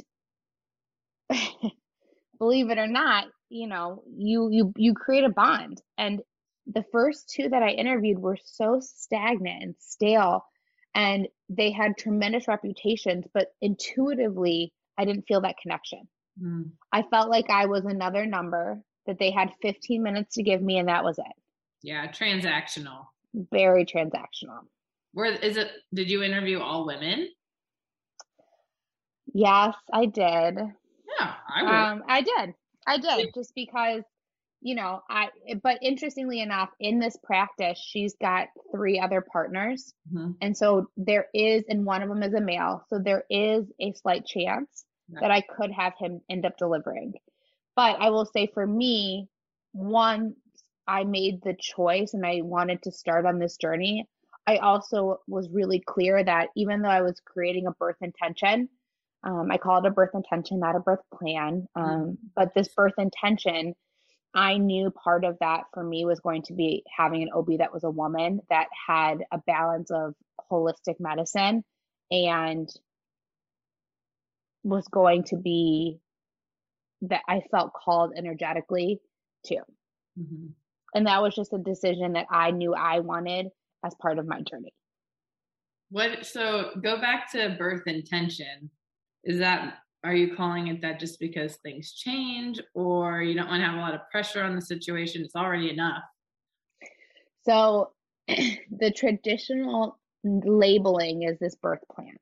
and 1.30 1.30
believe 2.38 2.68
it 2.68 2.76
or 2.76 2.86
not, 2.86 3.24
you 3.48 3.66
know, 3.66 4.02
you 4.14 4.50
you 4.50 4.74
you 4.76 4.92
create 4.92 5.24
a 5.24 5.30
bond. 5.30 5.80
And 5.96 6.20
the 6.66 6.84
first 6.92 7.30
two 7.30 7.48
that 7.48 7.62
I 7.62 7.70
interviewed 7.70 8.18
were 8.18 8.36
so 8.44 8.80
stagnant 8.82 9.62
and 9.62 9.74
stale, 9.78 10.44
and 10.94 11.28
they 11.48 11.72
had 11.72 11.96
tremendous 11.96 12.46
reputations, 12.46 13.24
but 13.32 13.54
intuitively, 13.62 14.74
I 14.98 15.06
didn't 15.06 15.24
feel 15.26 15.40
that 15.40 15.56
connection. 15.62 16.08
Mm. 16.38 16.72
I 16.92 17.04
felt 17.04 17.30
like 17.30 17.48
I 17.48 17.66
was 17.66 17.86
another 17.86 18.26
number 18.26 18.82
that 19.06 19.18
they 19.18 19.30
had 19.30 19.52
15 19.62 20.02
minutes 20.02 20.34
to 20.34 20.42
give 20.42 20.62
me 20.62 20.78
and 20.78 20.88
that 20.88 21.04
was 21.04 21.18
it. 21.18 21.24
Yeah, 21.82 22.06
transactional. 22.10 23.06
Very 23.34 23.84
transactional. 23.84 24.60
Where 25.12 25.26
is 25.26 25.56
it 25.56 25.70
did 25.92 26.10
you 26.10 26.22
interview 26.22 26.60
all 26.60 26.86
women? 26.86 27.28
Yes, 29.32 29.74
I 29.92 30.06
did. 30.06 30.58
Yeah, 31.20 31.34
I 31.48 31.62
would. 31.62 31.70
Um 31.70 32.02
I 32.08 32.22
did. 32.22 32.54
I 32.86 32.98
did 32.98 33.32
just 33.34 33.54
because 33.54 34.02
you 34.60 34.74
know, 34.74 35.02
I 35.10 35.28
but 35.62 35.78
interestingly 35.82 36.40
enough, 36.40 36.70
in 36.80 36.98
this 36.98 37.18
practice, 37.22 37.78
she's 37.78 38.14
got 38.20 38.48
three 38.72 38.98
other 38.98 39.20
partners. 39.20 39.92
Mm-hmm. 40.12 40.32
And 40.40 40.56
so 40.56 40.86
there 40.96 41.26
is 41.34 41.64
and 41.68 41.84
one 41.84 42.02
of 42.02 42.08
them 42.08 42.22
is 42.22 42.32
a 42.32 42.40
male. 42.40 42.84
So 42.88 42.98
there 42.98 43.24
is 43.28 43.66
a 43.78 43.92
slight 43.92 44.24
chance 44.24 44.84
that 45.20 45.30
I 45.30 45.42
could 45.42 45.70
have 45.70 45.92
him 45.98 46.20
end 46.30 46.46
up 46.46 46.56
delivering. 46.56 47.12
But 47.76 48.00
I 48.00 48.10
will 48.10 48.26
say 48.26 48.50
for 48.52 48.66
me, 48.66 49.28
once 49.72 50.34
I 50.86 51.04
made 51.04 51.42
the 51.42 51.56
choice 51.58 52.14
and 52.14 52.24
I 52.24 52.40
wanted 52.42 52.82
to 52.82 52.92
start 52.92 53.26
on 53.26 53.38
this 53.38 53.56
journey, 53.56 54.06
I 54.46 54.58
also 54.58 55.20
was 55.26 55.48
really 55.50 55.80
clear 55.80 56.22
that 56.22 56.50
even 56.56 56.82
though 56.82 56.90
I 56.90 57.02
was 57.02 57.20
creating 57.24 57.66
a 57.66 57.72
birth 57.72 57.96
intention, 58.00 58.68
um, 59.22 59.50
I 59.50 59.56
call 59.56 59.78
it 59.78 59.88
a 59.88 59.90
birth 59.90 60.14
intention, 60.14 60.60
not 60.60 60.76
a 60.76 60.80
birth 60.80 61.00
plan. 61.18 61.66
Um, 61.74 61.84
mm-hmm. 61.84 62.12
but 62.36 62.52
this 62.54 62.68
birth 62.68 62.92
intention, 62.98 63.74
I 64.34 64.58
knew 64.58 64.90
part 64.90 65.24
of 65.24 65.38
that 65.40 65.64
for 65.72 65.82
me 65.82 66.04
was 66.04 66.20
going 66.20 66.42
to 66.42 66.52
be 66.52 66.84
having 66.94 67.22
an 67.22 67.30
OB 67.34 67.58
that 67.58 67.72
was 67.72 67.84
a 67.84 67.90
woman 67.90 68.40
that 68.50 68.68
had 68.86 69.24
a 69.32 69.38
balance 69.46 69.90
of 69.90 70.14
holistic 70.50 70.96
medicine 71.00 71.64
and 72.10 72.68
was 74.62 74.86
going 74.88 75.24
to 75.24 75.36
be 75.36 76.00
that 77.08 77.22
I 77.28 77.42
felt 77.50 77.72
called 77.72 78.12
energetically 78.16 79.00
to. 79.46 79.56
Mm-hmm. 80.18 80.46
And 80.94 81.06
that 81.06 81.22
was 81.22 81.34
just 81.34 81.52
a 81.52 81.58
decision 81.58 82.12
that 82.12 82.26
I 82.30 82.50
knew 82.50 82.74
I 82.74 83.00
wanted 83.00 83.48
as 83.84 83.94
part 84.00 84.18
of 84.18 84.26
my 84.26 84.40
journey. 84.42 84.72
What 85.90 86.24
so 86.24 86.70
go 86.82 87.00
back 87.00 87.30
to 87.32 87.56
birth 87.58 87.86
intention. 87.86 88.70
Is 89.24 89.38
that 89.38 89.78
are 90.04 90.14
you 90.14 90.36
calling 90.36 90.68
it 90.68 90.82
that 90.82 91.00
just 91.00 91.18
because 91.18 91.56
things 91.56 91.92
change 91.94 92.60
or 92.74 93.22
you 93.22 93.34
don't 93.34 93.48
want 93.48 93.60
to 93.60 93.66
have 93.66 93.76
a 93.76 93.80
lot 93.80 93.94
of 93.94 94.00
pressure 94.10 94.42
on 94.42 94.54
the 94.54 94.60
situation? 94.60 95.22
It's 95.22 95.34
already 95.34 95.70
enough. 95.70 96.02
So 97.46 97.92
the 98.28 98.92
traditional 98.94 99.98
labeling 100.24 101.22
is 101.22 101.38
this 101.38 101.54
birth 101.54 101.80
plan. 101.94 102.16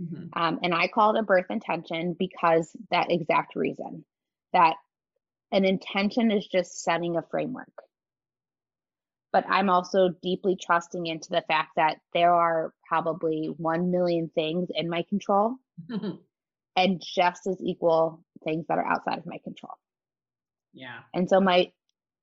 Mm-hmm. 0.00 0.40
Um, 0.40 0.60
and 0.62 0.74
I 0.74 0.88
call 0.88 1.14
it 1.14 1.20
a 1.20 1.24
birth 1.24 1.46
intention 1.50 2.16
because 2.18 2.70
that 2.90 3.10
exact 3.10 3.54
reason 3.56 4.04
that 4.54 4.76
an 5.52 5.64
intention 5.64 6.30
is 6.30 6.46
just 6.46 6.82
setting 6.82 7.16
a 7.16 7.22
framework. 7.30 7.72
But 9.32 9.44
I'm 9.48 9.68
also 9.68 10.10
deeply 10.22 10.56
trusting 10.60 11.06
into 11.06 11.28
the 11.30 11.44
fact 11.46 11.72
that 11.76 11.98
there 12.14 12.32
are 12.32 12.72
probably 12.88 13.52
1 13.56 13.90
million 13.90 14.30
things 14.34 14.68
in 14.72 14.88
my 14.88 15.04
control 15.08 15.56
and 16.76 17.02
just 17.04 17.46
as 17.46 17.60
equal 17.60 18.24
things 18.44 18.66
that 18.68 18.78
are 18.78 18.86
outside 18.86 19.18
of 19.18 19.26
my 19.26 19.38
control. 19.42 19.74
Yeah. 20.72 21.00
And 21.12 21.28
so 21.28 21.40
my 21.40 21.72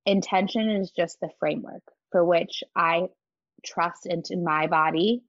intention 0.06 0.70
is 0.70 0.92
just 0.92 1.20
the 1.20 1.30
framework 1.40 1.84
for 2.12 2.24
which 2.24 2.64
I 2.76 3.08
trust 3.66 4.06
into 4.06 4.38
my 4.38 4.68
body 4.68 5.22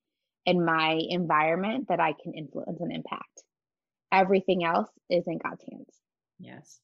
and 0.46 0.64
my 0.64 0.98
environment 1.08 1.88
that 1.88 2.00
I 2.00 2.14
can 2.20 2.34
influence 2.34 2.80
and 2.80 2.92
impact. 2.92 3.42
Everything 4.10 4.64
else 4.64 4.90
is 5.08 5.24
in 5.26 5.38
God's 5.38 5.64
hands. 5.70 5.94
Yes. 6.38 6.80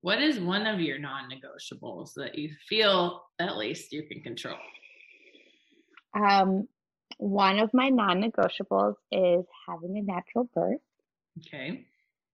What 0.00 0.22
is 0.22 0.38
one 0.38 0.66
of 0.66 0.80
your 0.80 0.98
non 0.98 1.28
negotiables 1.28 2.12
that 2.16 2.38
you 2.38 2.50
feel 2.68 3.22
at 3.40 3.56
least 3.56 3.92
you 3.92 4.04
can 4.04 4.22
control? 4.22 4.56
Um, 6.14 6.68
one 7.18 7.58
of 7.58 7.70
my 7.74 7.88
non 7.88 8.22
negotiables 8.22 8.94
is 9.10 9.44
having 9.68 9.98
a 9.98 10.02
natural 10.02 10.48
birth. 10.54 10.78
Okay. 11.38 11.84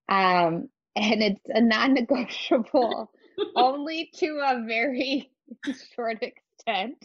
Um, 0.08 0.68
and 0.94 1.22
it's 1.22 1.40
a 1.48 1.62
non 1.62 1.94
negotiable 1.94 3.10
only 3.56 4.10
to 4.16 4.40
a 4.44 4.64
very 4.66 5.30
short 5.94 6.22
extent. 6.22 7.02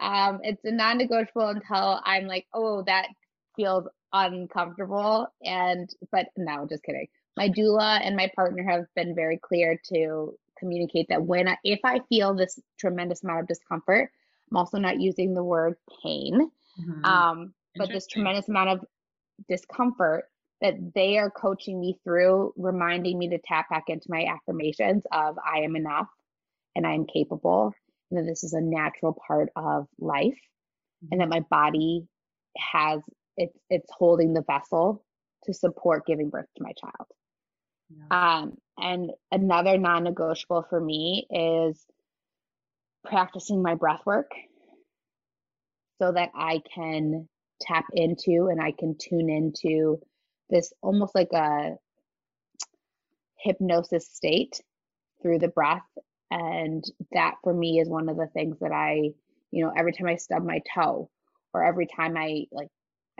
Um, 0.00 0.40
it's 0.42 0.64
a 0.64 0.72
non 0.72 0.98
negotiable 0.98 1.48
until 1.48 2.00
I'm 2.04 2.26
like, 2.26 2.46
oh, 2.52 2.82
that 2.86 3.08
feels 3.56 3.84
uncomfortable. 4.12 5.28
And, 5.42 5.88
but 6.10 6.26
no, 6.36 6.66
just 6.68 6.82
kidding 6.82 7.06
my 7.36 7.48
doula 7.48 8.00
and 8.02 8.16
my 8.16 8.30
partner 8.34 8.62
have 8.62 8.86
been 8.94 9.14
very 9.14 9.38
clear 9.38 9.80
to 9.92 10.34
communicate 10.58 11.06
that 11.08 11.22
when 11.22 11.48
I, 11.48 11.56
if 11.64 11.80
I 11.84 12.00
feel 12.08 12.34
this 12.34 12.58
tremendous 12.78 13.22
amount 13.24 13.40
of 13.40 13.48
discomfort, 13.48 14.10
I'm 14.50 14.56
also 14.56 14.78
not 14.78 15.00
using 15.00 15.34
the 15.34 15.44
word 15.44 15.76
pain. 16.02 16.50
Mm-hmm. 16.80 17.04
Um, 17.04 17.54
but 17.76 17.88
this 17.88 18.06
tremendous 18.06 18.48
amount 18.48 18.70
of 18.70 18.84
discomfort 19.48 20.24
that 20.60 20.74
they 20.94 21.18
are 21.18 21.30
coaching 21.30 21.80
me 21.80 21.98
through, 22.04 22.52
reminding 22.56 23.18
me 23.18 23.28
to 23.28 23.38
tap 23.38 23.68
back 23.70 23.84
into 23.88 24.06
my 24.08 24.26
affirmations 24.26 25.02
of 25.10 25.36
I 25.38 25.60
am 25.60 25.74
enough 25.74 26.08
and 26.76 26.86
I 26.86 26.94
am 26.94 27.06
capable, 27.06 27.74
and 28.10 28.18
that 28.18 28.30
this 28.30 28.44
is 28.44 28.52
a 28.52 28.60
natural 28.60 29.18
part 29.26 29.50
of 29.56 29.86
life, 29.98 30.38
and 31.10 31.20
that 31.20 31.28
my 31.28 31.40
body 31.50 32.06
has 32.56 33.00
it's 33.36 33.58
it's 33.70 33.90
holding 33.90 34.34
the 34.34 34.42
vessel 34.42 35.04
to 35.44 35.52
support 35.52 36.06
giving 36.06 36.30
birth 36.30 36.46
to 36.56 36.62
my 36.62 36.72
child. 36.72 37.08
Um, 38.10 38.56
and 38.78 39.10
another 39.30 39.78
non-negotiable 39.78 40.66
for 40.68 40.80
me 40.80 41.26
is 41.30 41.84
practicing 43.04 43.62
my 43.62 43.74
breath 43.74 44.02
work 44.06 44.30
so 46.00 46.12
that 46.12 46.30
I 46.34 46.60
can 46.74 47.28
tap 47.60 47.86
into 47.94 48.48
and 48.50 48.60
I 48.60 48.72
can 48.72 48.96
tune 48.98 49.30
into 49.30 50.00
this 50.50 50.72
almost 50.82 51.14
like 51.14 51.32
a 51.32 51.76
hypnosis 53.38 54.08
state 54.08 54.60
through 55.22 55.38
the 55.38 55.48
breath. 55.48 55.86
And 56.30 56.84
that 57.12 57.34
for 57.44 57.52
me 57.52 57.78
is 57.78 57.88
one 57.88 58.08
of 58.08 58.16
the 58.16 58.28
things 58.28 58.58
that 58.60 58.72
I, 58.72 59.10
you 59.50 59.64
know, 59.64 59.72
every 59.76 59.92
time 59.92 60.08
I 60.08 60.16
stub 60.16 60.44
my 60.44 60.60
toe 60.74 61.10
or 61.52 61.64
every 61.64 61.86
time 61.86 62.16
I 62.16 62.46
like 62.50 62.68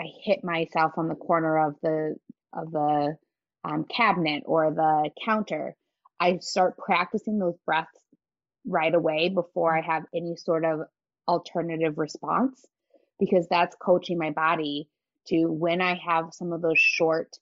I 0.01 0.05
hit 0.25 0.43
myself 0.43 0.93
on 0.97 1.09
the 1.09 1.15
corner 1.15 1.67
of 1.67 1.77
the 1.83 2.17
of 2.53 2.73
the 2.73 3.17
um, 3.64 3.85
cabinet 3.85 4.42
or 4.46 4.70
the 4.70 5.11
counter, 5.25 5.77
I 6.18 6.38
start 6.38 6.79
practicing 6.79 7.38
those 7.38 7.57
breaths 7.64 7.98
right 8.66 8.94
away 8.94 9.29
before 9.29 9.77
I 9.77 9.81
have 9.81 10.05
any 10.14 10.37
sort 10.37 10.64
of 10.64 10.81
alternative 11.27 11.98
response 11.98 12.64
because 13.18 13.46
that's 13.48 13.77
coaching 13.77 14.18
my 14.18 14.31
body 14.31 14.88
to 15.29 15.46
when 15.46 15.81
I 15.81 15.94
have 15.94 16.33
some 16.33 16.53
of 16.53 16.62
those 16.62 16.79
short 16.79 17.37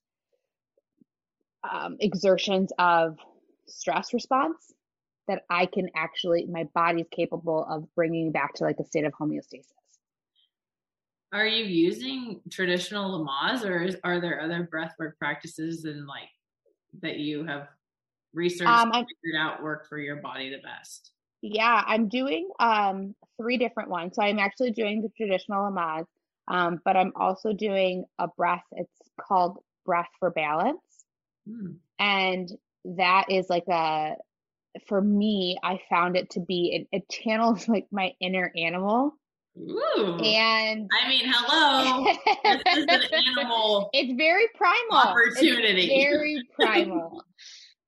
um, 1.68 1.96
exertions 2.00 2.72
of 2.78 3.18
stress 3.66 4.12
response 4.12 4.72
that 5.28 5.44
I 5.48 5.66
can 5.66 5.90
actually, 5.94 6.46
my 6.46 6.64
body's 6.74 7.06
capable 7.10 7.64
of 7.68 7.86
bringing 7.94 8.32
back 8.32 8.54
to 8.54 8.64
like 8.64 8.78
a 8.80 8.84
state 8.84 9.04
of 9.04 9.12
homeostasis. 9.12 9.66
Are 11.32 11.46
you 11.46 11.64
using 11.64 12.40
traditional 12.50 13.24
Lamaze 13.24 13.64
or 13.64 13.82
is, 13.82 13.96
are 14.02 14.20
there 14.20 14.40
other 14.40 14.68
breathwork 14.72 15.16
practices 15.18 15.84
and 15.84 16.06
like 16.06 16.28
that 17.02 17.18
you 17.18 17.44
have 17.44 17.68
researched 18.34 18.68
um, 18.68 18.90
figured 18.90 19.38
out 19.38 19.62
work 19.62 19.88
for 19.88 19.98
your 19.98 20.16
body 20.16 20.50
the 20.50 20.58
best? 20.58 21.12
Yeah, 21.42 21.82
I'm 21.86 22.08
doing 22.08 22.50
um, 22.58 23.14
three 23.40 23.56
different 23.56 23.90
ones. 23.90 24.16
So 24.16 24.22
I'm 24.22 24.38
actually 24.38 24.72
doing 24.72 25.02
the 25.02 25.08
traditional 25.16 25.70
Lamaze, 25.70 26.06
um, 26.48 26.80
but 26.84 26.96
I'm 26.96 27.12
also 27.16 27.52
doing 27.52 28.04
a 28.18 28.28
breath. 28.28 28.64
It's 28.72 28.90
called 29.20 29.58
Breath 29.86 30.08
for 30.18 30.30
Balance. 30.30 30.80
Hmm. 31.48 31.74
And 31.98 32.50
that 32.84 33.26
is 33.30 33.48
like 33.48 33.68
a, 33.68 34.16
for 34.86 35.00
me, 35.00 35.58
I 35.62 35.80
found 35.88 36.16
it 36.16 36.30
to 36.30 36.40
be, 36.40 36.86
it, 36.92 36.98
it 36.98 37.08
channels 37.08 37.68
like 37.68 37.86
my 37.90 38.12
inner 38.20 38.52
animal. 38.56 39.14
Ooh. 39.58 40.18
And 40.22 40.88
I 40.92 41.08
mean, 41.08 41.24
hello. 41.26 42.04
this 42.64 42.78
is 42.78 42.84
an 42.84 43.24
animal. 43.38 43.90
It's 43.92 44.12
very 44.16 44.46
primal. 44.54 44.96
Opportunity. 44.96 45.90
It's 45.92 46.10
very 46.10 46.42
primal. 46.54 47.24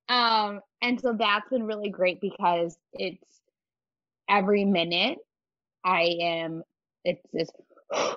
um, 0.09 0.59
and 0.81 0.99
so 0.99 1.15
that's 1.17 1.49
been 1.49 1.63
really 1.63 1.89
great 1.89 2.19
because 2.21 2.77
it's 2.93 3.23
every 4.29 4.65
minute 4.65 5.19
I 5.83 6.17
am, 6.21 6.63
it's 7.03 7.21
this. 7.31 7.49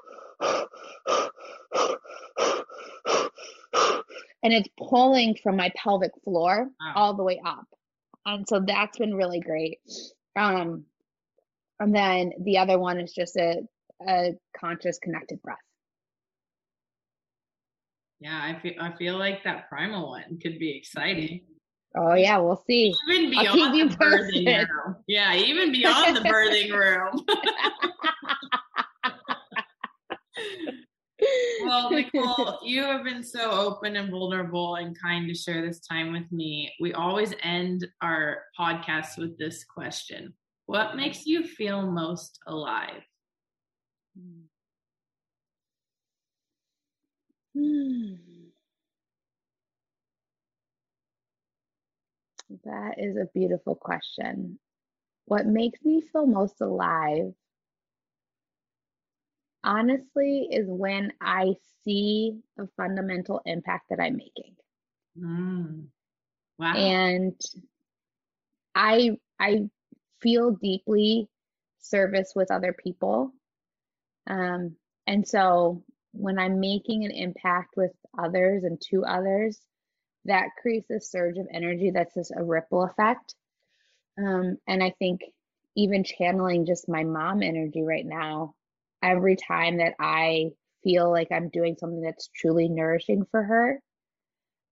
and 4.43 4.53
it's 4.53 4.69
pulling 4.79 5.37
from 5.43 5.57
my 5.57 5.71
pelvic 5.77 6.13
floor 6.25 6.69
wow. 6.81 6.93
all 6.95 7.15
the 7.15 7.23
way 7.23 7.41
up. 7.45 7.67
And 8.25 8.47
so 8.49 8.61
that's 8.67 8.99
been 8.99 9.15
really 9.15 9.41
great. 9.41 9.79
Um, 10.35 10.85
and 11.81 11.95
then 11.95 12.33
the 12.43 12.59
other 12.59 12.79
one 12.79 13.01
is 13.01 13.13
just 13.13 13.37
a, 13.37 13.63
a 14.07 14.35
conscious 14.59 14.99
connected 14.99 15.41
breath. 15.43 15.59
Yeah, 18.21 18.41
I 18.43 18.59
feel 18.61 18.75
I 18.81 18.97
feel 18.97 19.19
like 19.19 19.45
that 19.45 19.69
primal 19.69 20.09
one 20.09 20.39
could 20.41 20.59
be 20.59 20.77
exciting. 20.77 21.43
Oh 21.97 22.15
yeah, 22.15 22.39
we'll 22.39 22.63
see. 22.67 22.95
Even 23.11 23.31
beyond 23.31 23.91
the 23.91 23.97
birthing 23.97 24.69
room. 24.69 24.97
Yeah, 25.07 25.35
even 25.35 25.73
beyond 25.73 26.17
the 26.17 26.21
birthing 26.21 26.73
room. 26.73 27.25
well, 31.65 31.91
Nicole, 31.91 32.59
you 32.63 32.85
have 32.85 33.05
been 33.05 33.23
so 33.23 33.51
open 33.51 33.97
and 33.97 34.11
vulnerable 34.11 34.77
and 34.77 34.99
kind 34.99 35.29
to 35.29 35.35
share 35.35 35.67
this 35.67 35.81
time 35.81 36.13
with 36.13 36.31
me. 36.33 36.73
We 36.81 36.95
always 36.95 37.35
end 37.43 37.87
our 38.01 38.45
podcast 38.59 39.19
with 39.19 39.39
this 39.39 39.65
question 39.65 40.33
What 40.67 40.97
makes 40.97 41.27
you 41.27 41.45
feel 41.45 41.91
most 41.91 42.41
alive? 42.47 43.03
Hmm. 47.55 48.27
That 52.65 52.95
is 52.99 53.17
a 53.17 53.29
beautiful 53.35 53.75
question. 53.75 54.59
What 55.27 55.47
makes 55.47 55.81
me 55.85 56.01
feel 56.01 56.27
most 56.27 56.61
alive, 56.61 57.33
honestly, 59.65 60.49
is 60.51 60.67
when 60.69 61.13
I 61.21 61.55
see 61.85 62.41
the 62.57 62.69
fundamental 62.77 63.41
impact 63.45 63.91
that 63.91 64.01
I'm 64.01 64.17
making. 64.17 64.55
Mm. 65.19 65.87
Wow. 66.59 66.75
And 66.75 67.41
I 68.75 69.19
I 69.39 69.69
feel 70.23 70.53
deeply 70.53 71.29
service 71.81 72.33
with 72.35 72.51
other 72.51 72.73
people. 72.73 73.33
Um, 74.27 74.77
and 75.07 75.27
so 75.27 75.85
when 76.13 76.39
I'm 76.39 76.61
making 76.61 77.05
an 77.05 77.11
impact 77.11 77.75
with 77.77 77.93
others 78.19 78.65
and 78.65 78.81
to 78.91 79.05
others, 79.05 79.61
that 80.25 80.49
creates 80.61 80.91
a 80.91 81.01
surge 81.01 81.39
of 81.39 81.47
energy 81.53 81.91
that's 81.91 82.15
just 82.15 82.33
a 82.37 82.43
ripple 82.43 82.85
effect. 82.85 83.35
Um, 84.19 84.57
and 84.67 84.83
I 84.83 84.95
think 84.99 85.21
even 85.77 86.05
channeling 86.05 86.67
just 86.67 86.89
my 86.89 87.05
mom 87.05 87.43
energy 87.43 87.83
right 87.83 88.05
now, 88.05 88.55
every 89.03 89.37
time 89.37 89.79
that 89.79 89.95
I 90.01 90.51
feel 90.83 91.11
like 91.11 91.29
I'm 91.31 91.51
doing 91.51 91.77
something 91.79 92.01
that's 92.01 92.29
truly 92.35 92.69
nourishing 92.69 93.27
for 93.31 93.43
her, 93.43 93.81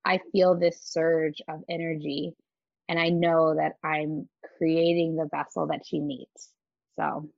I 0.05 0.21
feel 0.33 0.57
this 0.57 0.81
surge 0.83 1.43
of 1.49 1.63
energy. 1.69 2.35
And 2.89 2.99
I 2.99 3.09
know 3.09 3.55
that 3.55 3.73
I'm 3.83 4.29
creating 4.59 5.17
the 5.17 5.29
vessel 5.31 5.69
that 5.69 5.87
she 5.87 6.01
needs. 6.01 6.51
So 6.97 7.31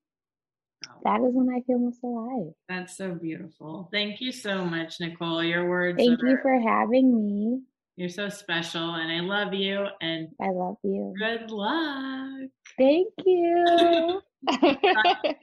that 1.05 1.21
is 1.21 1.33
when 1.33 1.49
I 1.55 1.61
feel 1.67 1.79
most 1.79 2.03
alive. 2.03 2.53
That's 2.69 2.97
so 2.97 3.15
beautiful. 3.15 3.89
Thank 3.93 4.21
you 4.21 4.33
so 4.33 4.65
much, 4.65 5.01
Nicole. 5.01 5.43
Your 5.43 5.69
words. 5.69 5.99
Thank 5.99 6.23
are- 6.23 6.29
you 6.29 6.39
for 6.43 6.61
having 6.61 7.27
me. 7.27 7.63
You're 7.97 8.11
so 8.11 8.29
special 8.29 8.95
and 8.95 9.11
I 9.11 9.21
love 9.21 9.55
you 9.55 9.87
and 10.03 10.29
I 10.39 10.51
love 10.51 10.77
you. 10.83 11.15
Good 11.19 11.51
luck. 11.51 12.51
Thank 12.77 13.09
you. 13.25 14.21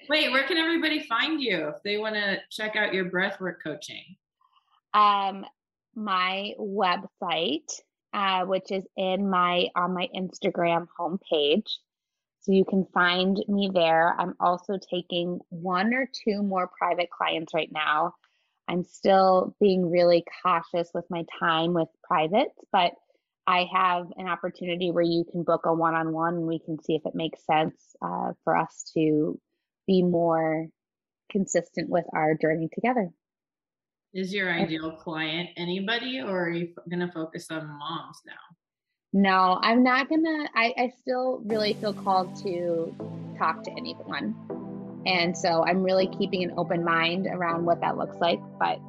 wait, 0.07 0.31
where 0.31 0.43
can 0.43 0.57
everybody 0.57 0.99
find 1.07 1.41
you 1.41 1.69
if 1.69 1.81
they 1.83 1.97
want 1.97 2.13
to 2.13 2.37
check 2.51 2.75
out 2.75 2.93
your 2.93 3.09
breathwork 3.09 3.55
coaching? 3.63 4.03
Um 4.93 5.45
my 5.95 6.53
website 6.59 7.71
uh, 8.13 8.45
which 8.45 8.71
is 8.71 8.83
in 8.95 9.29
my 9.29 9.67
on 9.75 9.93
my 9.93 10.07
Instagram 10.15 10.87
homepage. 10.99 11.67
So 12.41 12.51
you 12.51 12.65
can 12.65 12.85
find 12.93 13.41
me 13.47 13.71
there. 13.73 14.15
I'm 14.19 14.35
also 14.39 14.77
taking 14.77 15.39
one 15.49 15.93
or 15.93 16.09
two 16.25 16.43
more 16.43 16.69
private 16.77 17.09
clients 17.09 17.53
right 17.53 17.71
now. 17.71 18.15
I'm 18.67 18.83
still 18.83 19.55
being 19.59 19.89
really 19.89 20.25
cautious 20.43 20.89
with 20.93 21.05
my 21.09 21.23
time 21.39 21.73
with 21.73 21.87
privates, 22.03 22.59
but 22.71 22.93
I 23.45 23.67
have 23.73 24.07
an 24.17 24.27
opportunity 24.27 24.91
where 24.91 25.03
you 25.03 25.25
can 25.29 25.43
book 25.43 25.65
a 25.65 25.73
one 25.73 25.95
on 25.95 26.13
one 26.13 26.35
and 26.35 26.47
we 26.47 26.59
can 26.59 26.81
see 26.81 26.95
if 26.95 27.05
it 27.05 27.15
makes 27.15 27.45
sense 27.45 27.75
uh, 28.01 28.31
for 28.43 28.55
us 28.55 28.91
to 28.93 29.39
be 29.85 30.01
more 30.01 30.67
consistent 31.29 31.89
with 31.89 32.05
our 32.13 32.35
journey 32.35 32.69
together. 32.73 33.09
Is 34.13 34.31
your 34.31 34.51
ideal 34.51 34.91
client 34.91 35.49
anybody 35.57 36.21
or 36.21 36.45
are 36.45 36.51
you 36.51 36.69
going 36.87 36.99
to 36.99 37.11
focus 37.11 37.47
on 37.49 37.67
moms 37.67 38.21
now? 38.27 38.33
No, 39.11 39.59
I'm 39.61 39.83
not 39.83 40.07
going 40.07 40.23
to. 40.23 40.47
I 40.55 40.91
still 41.01 41.41
really 41.45 41.73
feel 41.73 41.93
called 41.93 42.35
to 42.43 42.95
talk 43.39 43.63
to 43.63 43.71
anyone. 43.71 44.35
And 45.07 45.35
so 45.35 45.65
I'm 45.65 45.81
really 45.81 46.07
keeping 46.07 46.43
an 46.43 46.53
open 46.57 46.83
mind 46.83 47.25
around 47.27 47.65
what 47.65 47.81
that 47.81 47.97
looks 47.97 48.17
like. 48.17 48.39
But 48.59 48.79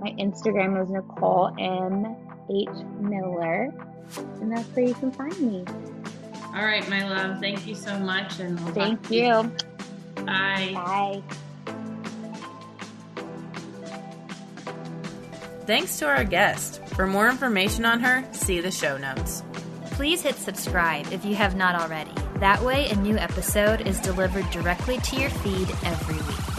my 0.00 0.12
Instagram 0.18 0.82
is 0.82 0.88
Nicole 0.88 1.54
M 1.58 2.16
H 2.50 2.68
Miller, 3.00 3.72
and 4.40 4.50
that's 4.50 4.66
where 4.74 4.86
you 4.86 4.94
can 4.94 5.12
find 5.12 5.38
me. 5.40 5.64
All 6.46 6.64
right, 6.64 6.88
my 6.88 7.08
love. 7.08 7.38
Thank 7.38 7.66
you 7.66 7.74
so 7.74 7.98
much, 7.98 8.40
and 8.40 8.58
we'll 8.64 8.74
thank 8.74 9.10
you. 9.10 9.52
Bye. 10.24 10.72
Bye. 10.74 11.22
Thanks 15.70 16.00
to 16.00 16.08
our 16.08 16.24
guest. 16.24 16.84
For 16.96 17.06
more 17.06 17.28
information 17.28 17.84
on 17.84 18.00
her, 18.00 18.24
see 18.32 18.60
the 18.60 18.72
show 18.72 18.98
notes. 18.98 19.44
Please 19.92 20.20
hit 20.20 20.34
subscribe 20.34 21.06
if 21.12 21.24
you 21.24 21.36
have 21.36 21.54
not 21.54 21.80
already. 21.80 22.10
That 22.40 22.60
way, 22.64 22.88
a 22.88 22.96
new 22.96 23.16
episode 23.16 23.86
is 23.86 24.00
delivered 24.00 24.50
directly 24.50 24.98
to 24.98 25.20
your 25.20 25.30
feed 25.30 25.70
every 25.84 26.16
week. 26.16 26.49